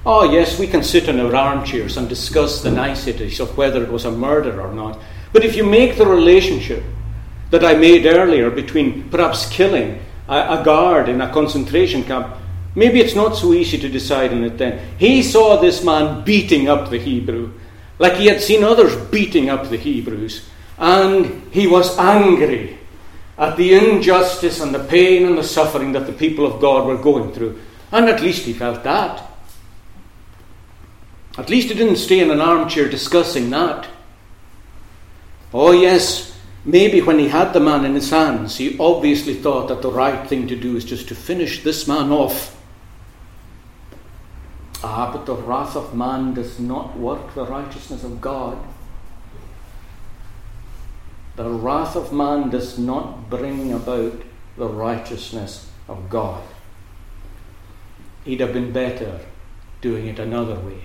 Oh, 0.05 0.30
yes, 0.30 0.59
we 0.59 0.66
can 0.66 0.82
sit 0.82 1.09
in 1.09 1.20
our 1.20 1.34
armchairs 1.34 1.96
and 1.96 2.09
discuss 2.09 2.62
the 2.62 2.70
niceties 2.70 3.40
of 3.40 3.57
whether 3.57 3.82
it 3.82 3.92
was 3.92 4.05
a 4.05 4.11
murder 4.11 4.61
or 4.61 4.72
not. 4.72 4.99
But 5.32 5.44
if 5.44 5.57
you 5.57 5.64
make 5.64 5.96
the 5.96 6.07
relationship 6.07 6.82
that 7.51 7.64
I 7.64 7.74
made 7.74 8.07
earlier 8.07 8.51
between 8.51 9.09
perhaps 9.11 9.49
killing 9.49 10.01
a, 10.28 10.60
a 10.60 10.64
guard 10.64 11.08
in 11.08 11.20
a 11.20 11.32
concentration 11.32 12.04
camp, 12.04 12.36
maybe 12.74 13.00
it's 13.00 13.14
not 13.14 13.36
so 13.36 13.52
easy 13.52 13.78
to 13.78 13.88
decide 13.88 14.32
on 14.32 14.44
it 14.44 14.58
then. 14.58 14.96
He 14.98 15.22
saw 15.22 15.56
this 15.56 15.82
man 15.82 16.24
beating 16.24 16.68
up 16.68 16.90
the 16.90 16.98
Hebrew 16.98 17.52
like 17.98 18.14
he 18.14 18.26
had 18.26 18.40
seen 18.40 18.64
others 18.64 18.96
beating 19.10 19.50
up 19.50 19.68
the 19.68 19.76
Hebrews. 19.76 20.48
And 20.78 21.42
he 21.52 21.66
was 21.66 21.98
angry 21.98 22.78
at 23.36 23.56
the 23.56 23.74
injustice 23.74 24.60
and 24.60 24.74
the 24.74 24.84
pain 24.84 25.26
and 25.26 25.36
the 25.36 25.44
suffering 25.44 25.92
that 25.92 26.06
the 26.06 26.12
people 26.12 26.46
of 26.46 26.60
God 26.60 26.86
were 26.86 26.96
going 26.96 27.32
through. 27.32 27.60
And 27.90 28.08
at 28.08 28.22
least 28.22 28.44
he 28.44 28.52
felt 28.52 28.84
that. 28.84 29.24
At 31.36 31.50
least 31.50 31.68
he 31.68 31.74
didn't 31.74 31.96
stay 31.96 32.20
in 32.20 32.30
an 32.30 32.40
armchair 32.40 32.88
discussing 32.88 33.50
that. 33.50 33.88
Oh, 35.52 35.72
yes, 35.72 36.38
maybe 36.68 37.00
when 37.00 37.18
he 37.18 37.28
had 37.28 37.54
the 37.54 37.60
man 37.60 37.86
in 37.86 37.94
his 37.94 38.10
hands, 38.10 38.58
he 38.58 38.76
obviously 38.78 39.34
thought 39.34 39.68
that 39.68 39.80
the 39.80 39.90
right 39.90 40.28
thing 40.28 40.46
to 40.48 40.56
do 40.56 40.76
is 40.76 40.84
just 40.84 41.08
to 41.08 41.14
finish 41.14 41.64
this 41.64 41.88
man 41.88 42.12
off. 42.12 42.54
Ah, 44.84 45.10
but 45.10 45.24
the 45.24 45.34
wrath 45.34 45.74
of 45.76 45.94
man 45.94 46.34
does 46.34 46.60
not 46.60 46.96
work 46.96 47.34
the 47.34 47.46
righteousness 47.46 48.04
of 48.04 48.20
God. 48.20 48.58
The 51.36 51.48
wrath 51.48 51.96
of 51.96 52.12
man 52.12 52.50
does 52.50 52.78
not 52.78 53.30
bring 53.30 53.72
about 53.72 54.20
the 54.58 54.68
righteousness 54.68 55.70
of 55.88 56.10
God. 56.10 56.42
He'd 58.24 58.40
have 58.40 58.52
been 58.52 58.72
better 58.72 59.20
doing 59.80 60.06
it 60.06 60.18
another 60.18 60.56
way, 60.56 60.82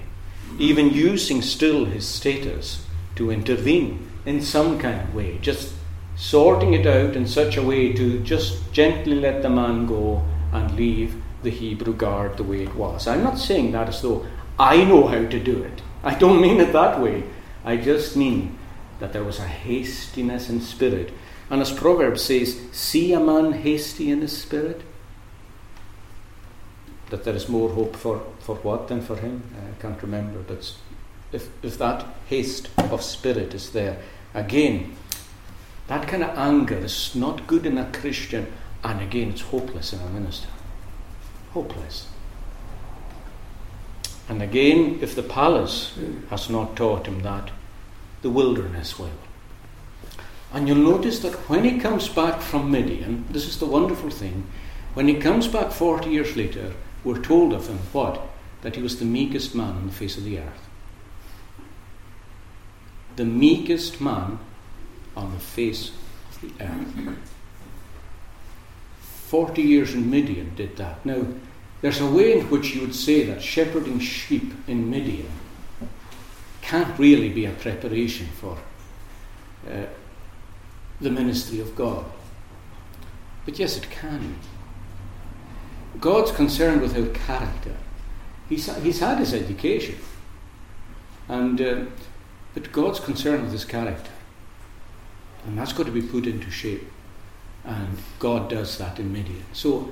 even 0.57 0.91
using 0.91 1.41
still 1.41 1.85
his 1.85 2.07
status 2.07 2.85
to 3.15 3.31
intervene 3.31 4.12
in 4.25 4.41
some 4.41 4.79
kind 4.79 5.01
of 5.01 5.13
way, 5.13 5.37
just 5.39 5.73
sorting 6.15 6.73
it 6.73 6.85
out 6.85 7.15
in 7.15 7.27
such 7.27 7.57
a 7.57 7.63
way 7.63 7.91
to 7.93 8.19
just 8.19 8.71
gently 8.71 9.15
let 9.15 9.41
the 9.41 9.49
man 9.49 9.85
go 9.85 10.23
and 10.51 10.75
leave 10.75 11.21
the 11.41 11.49
Hebrew 11.49 11.93
guard 11.93 12.37
the 12.37 12.43
way 12.43 12.63
it 12.63 12.75
was. 12.75 13.07
I'm 13.07 13.23
not 13.23 13.37
saying 13.37 13.71
that 13.73 13.89
as 13.89 14.01
though 14.01 14.25
I 14.57 14.83
know 14.83 15.07
how 15.07 15.25
to 15.25 15.39
do 15.39 15.63
it. 15.63 15.81
I 16.03 16.15
don't 16.15 16.41
mean 16.41 16.59
it 16.59 16.73
that 16.73 16.99
way. 16.99 17.23
I 17.65 17.77
just 17.77 18.15
mean 18.15 18.57
that 18.99 19.13
there 19.13 19.23
was 19.23 19.39
a 19.39 19.47
hastiness 19.47 20.49
in 20.49 20.61
spirit. 20.61 21.13
And 21.49 21.61
as 21.61 21.71
Proverbs 21.71 22.21
says, 22.21 22.59
see 22.71 23.13
a 23.13 23.19
man 23.19 23.53
hasty 23.53 24.09
in 24.09 24.21
his 24.21 24.37
spirit, 24.37 24.81
that 27.09 27.23
there 27.23 27.35
is 27.35 27.49
more 27.49 27.69
hope 27.69 27.95
for, 27.95 28.23
for 28.39 28.55
what 28.57 28.87
than 28.87 29.01
for 29.01 29.15
him? 29.15 29.43
I 29.55 29.81
can't 29.81 30.01
remember, 30.01 30.39
but 30.39 30.73
if, 31.33 31.49
if 31.63 31.77
that 31.79 32.05
haste 32.27 32.69
of 32.77 33.01
spirit 33.01 33.53
is 33.53 33.71
there, 33.71 33.97
again, 34.33 34.95
that 35.87 36.07
kind 36.07 36.23
of 36.23 36.37
anger 36.37 36.77
is 36.77 37.15
not 37.15 37.47
good 37.47 37.65
in 37.65 37.77
a 37.77 37.91
Christian, 37.91 38.51
and 38.83 39.01
again, 39.01 39.29
it's 39.29 39.41
hopeless 39.41 39.93
in 39.93 39.99
a 39.99 40.09
minister. 40.09 40.47
Hopeless. 41.51 42.07
And 44.29 44.41
again, 44.41 44.99
if 45.01 45.15
the 45.15 45.23
palace 45.23 45.97
has 46.29 46.49
not 46.49 46.75
taught 46.75 47.07
him 47.07 47.21
that, 47.23 47.51
the 48.21 48.29
wilderness 48.29 48.97
will. 48.97 49.11
And 50.53 50.67
you'll 50.67 50.77
notice 50.77 51.19
that 51.19 51.33
when 51.49 51.63
he 51.63 51.79
comes 51.79 52.07
back 52.07 52.39
from 52.39 52.71
Midian, 52.71 53.25
this 53.29 53.47
is 53.47 53.59
the 53.59 53.65
wonderful 53.65 54.09
thing, 54.09 54.47
when 54.93 55.07
he 55.07 55.15
comes 55.15 55.47
back 55.47 55.71
40 55.71 56.09
years 56.09 56.37
later, 56.37 56.73
we're 57.03 57.21
told 57.21 57.53
of 57.53 57.67
him 57.67 57.79
what? 57.91 58.21
That 58.61 58.75
he 58.75 58.81
was 58.81 58.99
the 58.99 59.05
meekest 59.05 59.55
man 59.55 59.75
on 59.75 59.87
the 59.87 59.93
face 59.93 60.17
of 60.17 60.23
the 60.23 60.39
earth. 60.39 60.69
The 63.15 63.25
meekest 63.25 64.01
man 64.01 64.39
on 65.15 65.31
the 65.31 65.39
face 65.39 65.91
of 66.31 66.41
the 66.41 66.63
earth. 66.63 67.33
40 68.99 69.61
years 69.61 69.93
in 69.93 70.09
Midian 70.09 70.53
did 70.55 70.77
that. 70.77 71.05
Now, 71.05 71.25
there's 71.81 71.99
a 71.99 72.09
way 72.09 72.39
in 72.39 72.49
which 72.49 72.75
you 72.75 72.81
would 72.81 72.95
say 72.95 73.23
that 73.25 73.41
shepherding 73.41 73.99
sheep 73.99 74.53
in 74.67 74.89
Midian 74.89 75.29
can't 76.61 76.97
really 76.97 77.29
be 77.29 77.45
a 77.45 77.51
preparation 77.51 78.27
for 78.27 78.57
uh, 79.69 79.85
the 81.01 81.09
ministry 81.11 81.59
of 81.59 81.75
God. 81.75 82.05
But 83.45 83.59
yes, 83.59 83.77
it 83.77 83.89
can. 83.89 84.37
God's 85.99 86.31
concerned 86.31 86.81
with 86.81 86.97
our 86.97 87.13
character. 87.13 87.75
He's, 88.49 88.73
he's 88.81 88.99
had 88.99 89.19
his 89.19 89.33
education, 89.33 89.97
and 91.27 91.59
uh, 91.61 91.85
but 92.53 92.71
God's 92.71 92.99
concerned 92.99 93.43
with 93.43 93.51
his 93.51 93.65
character, 93.65 94.11
and 95.45 95.57
that's 95.57 95.73
got 95.73 95.85
to 95.85 95.91
be 95.91 96.01
put 96.01 96.27
into 96.27 96.51
shape. 96.51 96.87
And 97.65 97.97
God 98.19 98.49
does 98.49 98.77
that 98.77 98.99
in 98.99 99.13
Midian. 99.13 99.43
So 99.53 99.91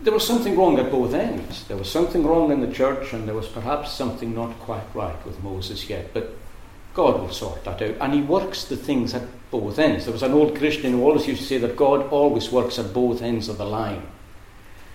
there 0.00 0.12
was 0.12 0.26
something 0.26 0.56
wrong 0.56 0.78
at 0.78 0.90
both 0.90 1.14
ends. 1.14 1.66
There 1.66 1.76
was 1.76 1.90
something 1.90 2.24
wrong 2.24 2.52
in 2.52 2.60
the 2.60 2.72
church, 2.72 3.12
and 3.12 3.26
there 3.26 3.34
was 3.34 3.48
perhaps 3.48 3.92
something 3.92 4.34
not 4.34 4.58
quite 4.60 4.94
right 4.94 5.24
with 5.26 5.42
Moses 5.42 5.88
yet. 5.88 6.14
But 6.14 6.30
God 6.94 7.20
will 7.20 7.32
sort 7.32 7.64
that 7.64 7.82
out. 7.82 7.96
And 8.00 8.14
He 8.14 8.20
works 8.20 8.64
the 8.64 8.76
things 8.76 9.14
at 9.14 9.26
both 9.50 9.78
ends. 9.78 10.04
There 10.04 10.12
was 10.12 10.22
an 10.22 10.32
old 10.32 10.56
Christian 10.56 10.92
who 10.92 11.04
always 11.04 11.26
used 11.26 11.42
to 11.42 11.46
say 11.46 11.58
that 11.58 11.76
God 11.76 12.08
always 12.08 12.50
works 12.50 12.78
at 12.78 12.92
both 12.92 13.20
ends 13.22 13.48
of 13.48 13.58
the 13.58 13.66
line. 13.66 14.06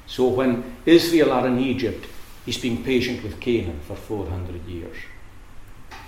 So 0.08 0.28
when 0.28 0.78
Israel 0.86 1.32
are 1.32 1.48
in 1.48 1.60
Egypt, 1.60 2.08
He's 2.46 2.58
been 2.58 2.84
patient 2.84 3.22
with 3.22 3.40
Canaan 3.40 3.80
for 3.88 3.96
400 3.96 4.66
years. 4.66 4.98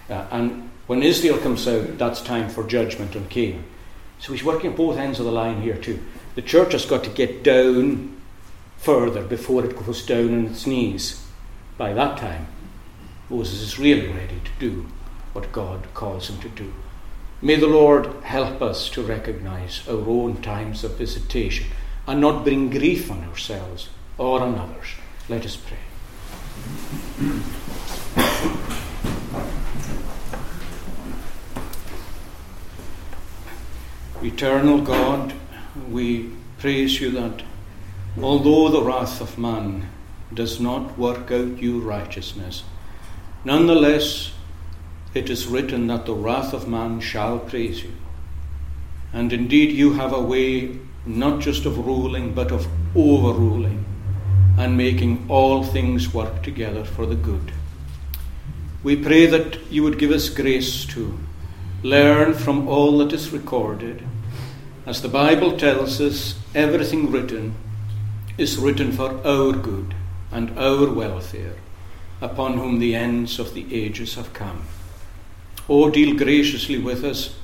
Uh, 0.09 0.25
and 0.31 0.69
when 0.87 1.03
Israel 1.03 1.37
comes 1.37 1.67
out, 1.67 1.97
that's 1.97 2.21
time 2.21 2.49
for 2.49 2.63
judgment 2.63 3.15
on 3.15 3.27
Canaan. 3.27 3.63
So 4.19 4.33
he's 4.33 4.43
working 4.43 4.71
at 4.71 4.77
both 4.77 4.97
ends 4.97 5.19
of 5.19 5.25
the 5.25 5.31
line 5.31 5.61
here 5.61 5.77
too. 5.77 6.03
The 6.35 6.41
church 6.41 6.73
has 6.73 6.85
got 6.85 7.03
to 7.03 7.09
get 7.09 7.43
down 7.43 8.21
further 8.77 9.23
before 9.23 9.65
it 9.65 9.77
goes 9.85 10.05
down 10.05 10.33
on 10.33 10.45
its 10.47 10.67
knees. 10.67 11.25
By 11.77 11.93
that 11.93 12.17
time, 12.17 12.47
Moses 13.29 13.61
is 13.61 13.79
really 13.79 14.07
ready 14.07 14.41
to 14.43 14.51
do 14.59 14.87
what 15.33 15.51
God 15.51 15.87
calls 15.93 16.29
him 16.29 16.39
to 16.41 16.49
do. 16.49 16.73
May 17.41 17.55
the 17.55 17.67
Lord 17.67 18.07
help 18.23 18.61
us 18.61 18.89
to 18.91 19.01
recognize 19.01 19.87
our 19.87 20.07
own 20.07 20.41
times 20.41 20.83
of 20.83 20.97
visitation 20.97 21.67
and 22.07 22.21
not 22.21 22.43
bring 22.43 22.69
grief 22.69 23.11
on 23.11 23.23
ourselves 23.23 23.89
or 24.17 24.41
on 24.41 24.55
others. 24.55 24.87
Let 25.27 25.45
us 25.45 25.57
pray. 25.57 25.77
Eternal 34.23 34.79
God, 34.79 35.33
we 35.89 36.29
praise 36.57 37.01
you 37.01 37.11
that 37.11 37.43
although 38.21 38.69
the 38.69 38.81
wrath 38.81 39.19
of 39.19 39.37
man 39.37 39.89
does 40.33 40.61
not 40.61 40.97
work 40.97 41.29
out 41.29 41.61
your 41.61 41.81
righteousness, 41.81 42.63
nonetheless 43.43 44.31
it 45.13 45.29
is 45.29 45.45
written 45.45 45.87
that 45.87 46.05
the 46.05 46.13
wrath 46.13 46.53
of 46.53 46.69
man 46.69 47.01
shall 47.01 47.37
praise 47.37 47.83
you. 47.83 47.91
And 49.11 49.33
indeed, 49.33 49.73
you 49.73 49.93
have 49.93 50.13
a 50.13 50.21
way 50.21 50.79
not 51.05 51.41
just 51.41 51.65
of 51.65 51.85
ruling, 51.85 52.33
but 52.33 52.49
of 52.49 52.65
overruling 52.95 53.83
and 54.57 54.77
making 54.77 55.25
all 55.27 55.63
things 55.63 56.13
work 56.13 56.43
together 56.43 56.85
for 56.85 57.05
the 57.05 57.15
good. 57.15 57.51
We 58.83 58.95
pray 58.95 59.25
that 59.25 59.59
you 59.69 59.83
would 59.83 59.99
give 59.99 60.11
us 60.11 60.29
grace 60.29 60.85
to 60.87 61.19
learn 61.83 62.33
from 62.33 62.69
all 62.69 62.99
that 62.99 63.11
is 63.11 63.33
recorded. 63.33 64.01
As 64.85 65.01
the 65.01 65.07
Bible 65.07 65.57
tells 65.57 66.01
us, 66.01 66.35
everything 66.53 67.11
written 67.11 67.55
is 68.37 68.57
written 68.57 68.91
for 68.91 69.25
our 69.25 69.53
good 69.53 69.95
and 70.31 70.57
our 70.59 70.91
welfare, 70.91 71.55
upon 72.19 72.57
whom 72.57 72.79
the 72.79 72.95
ends 72.95 73.39
of 73.39 73.53
the 73.53 73.73
ages 73.73 74.15
have 74.15 74.33
come. 74.33 74.63
O 75.69 75.89
deal 75.89 76.17
graciously 76.17 76.77
with 76.77 77.03
us 77.03 77.35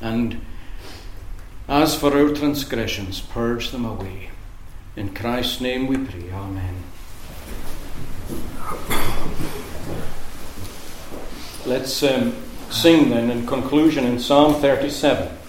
and 0.00 0.40
as 1.68 1.94
for 1.94 2.16
our 2.16 2.34
transgressions, 2.34 3.20
purge 3.20 3.70
them 3.70 3.84
away. 3.84 4.30
In 4.96 5.14
Christ's 5.14 5.60
name 5.60 5.86
we 5.86 5.98
pray. 5.98 6.30
Amen. 6.32 6.74
Let's 11.66 12.02
um, 12.02 12.34
sing 12.70 13.10
then 13.10 13.30
in 13.30 13.46
conclusion 13.46 14.04
in 14.04 14.18
Psalm 14.18 14.54
37. 14.54 15.39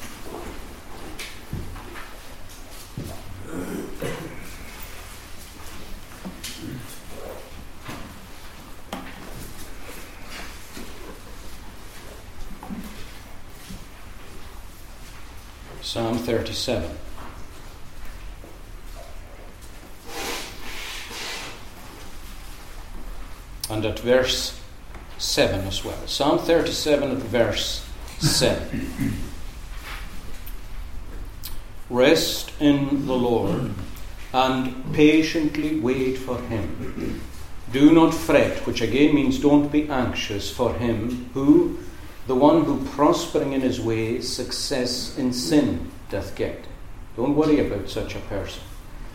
Psalm 15.92 16.18
37. 16.18 16.90
And 23.70 23.86
at 23.86 24.00
verse 24.00 24.58
7 25.18 25.68
as 25.68 25.84
well. 25.84 26.08
Psalm 26.08 26.40
37 26.40 27.12
at 27.12 27.18
verse 27.18 27.86
7. 28.20 29.18
Rest 31.90 32.54
in 32.62 33.06
the 33.06 33.14
Lord 33.14 33.74
and 34.34 34.94
patiently 34.94 35.78
wait 35.78 36.18
for 36.18 36.40
him. 36.44 37.22
Do 37.74 37.92
not 37.92 38.14
fret, 38.14 38.66
which 38.66 38.80
again 38.80 39.14
means 39.14 39.40
don't 39.40 39.70
be 39.70 39.90
anxious 39.90 40.50
for 40.50 40.74
him 40.74 41.30
who 41.34 41.80
the 42.28 42.36
one 42.36 42.64
who 42.66 42.86
prospering 42.90 43.54
in 43.54 43.62
his 43.62 43.82
way, 43.82 44.22
success 44.22 45.18
in 45.18 45.34
sin 45.34 45.92
doth 46.10 46.36
get. 46.36 46.66
Don't 47.18 47.36
worry 47.36 47.60
about 47.60 47.90
such 47.90 48.16
a 48.16 48.20
person. 48.20 48.62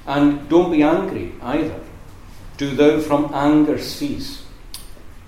And 0.07 0.49
don't 0.49 0.71
be 0.71 0.83
angry 0.83 1.33
either. 1.43 1.81
Do 2.57 2.75
thou 2.75 3.01
from 3.01 3.33
anger 3.35 3.79
cease, 3.79 4.45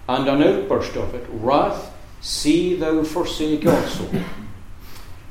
and 0.09 0.26
an 0.29 0.43
outburst 0.43 0.97
of 0.97 1.14
it, 1.14 1.26
wrath, 1.31 1.93
see 2.20 2.74
thou 2.74 3.05
forsake 3.05 3.66
also. 3.66 4.09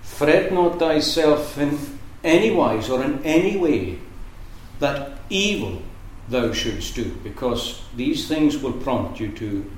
Fret 0.02 0.54
not 0.54 0.80
thyself 0.80 1.58
in 1.58 1.78
any 2.24 2.52
wise 2.52 2.90
or 2.90 3.04
in 3.04 3.24
any 3.24 3.58
way 3.58 4.00
that 4.80 5.20
evil 5.30 5.82
thou 6.30 6.52
shouldst 6.52 6.96
do, 6.96 7.16
because 7.24 7.82
these 7.96 8.28
things 8.28 8.58
will 8.58 8.74
prompt 8.74 9.20
you 9.20 9.32
to 9.32 9.70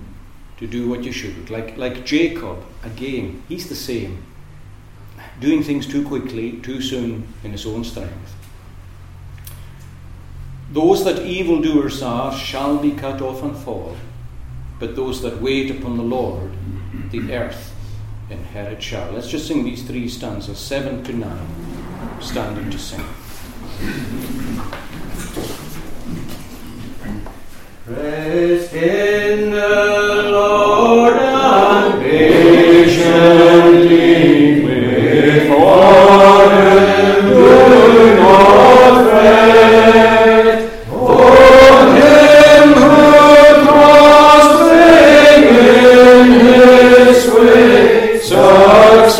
to 0.60 0.68
do 0.68 0.90
what 0.90 1.04
you 1.04 1.12
should. 1.12 1.50
Like, 1.50 1.78
like 1.78 2.06
Jacob, 2.06 2.64
again, 2.84 3.44
he's 3.48 3.70
the 3.70 3.76
same. 3.76 4.24
Doing 5.40 5.64
things 5.64 5.88
too 5.88 6.06
quickly, 6.06 6.60
too 6.62 6.82
soon, 6.82 7.28
in 7.44 7.52
his 7.52 7.66
own 7.66 7.84
strength. 7.86 8.36
Those 10.72 11.04
that 11.06 11.26
evildoers 11.26 12.04
are 12.04 12.34
shall 12.36 12.78
be 12.78 12.92
cut 12.92 13.22
off 13.22 13.42
and 13.42 13.58
fall, 13.58 13.96
but 14.80 14.96
those 14.96 15.22
that 15.22 15.42
wait 15.42 15.72
upon 15.72 15.98
the 15.98 16.04
Lord, 16.04 16.52
the 17.12 17.34
earth 17.34 17.74
inherit 18.30 18.84
shall. 18.84 19.12
Let's 19.12 19.30
just 19.30 19.48
sing 19.48 19.64
these 19.64 19.84
three 19.84 20.08
stanzas, 20.08 20.60
7 20.60 21.04
to 21.06 21.14
9, 21.14 22.22
standing 22.22 22.70
to 22.70 22.78
sing. 22.78 23.06
Praise 27.92 28.72
in 28.72 29.50
the 29.50 30.30
Lord 30.30 31.18
and 31.18 32.00
patiently 32.04 33.50
do 37.26 38.16
not 38.20 38.94
fret. 39.10 40.60
On 40.92 41.88
him 41.98 42.70
who 42.78 43.10
his 47.10 48.22
success 48.30 49.20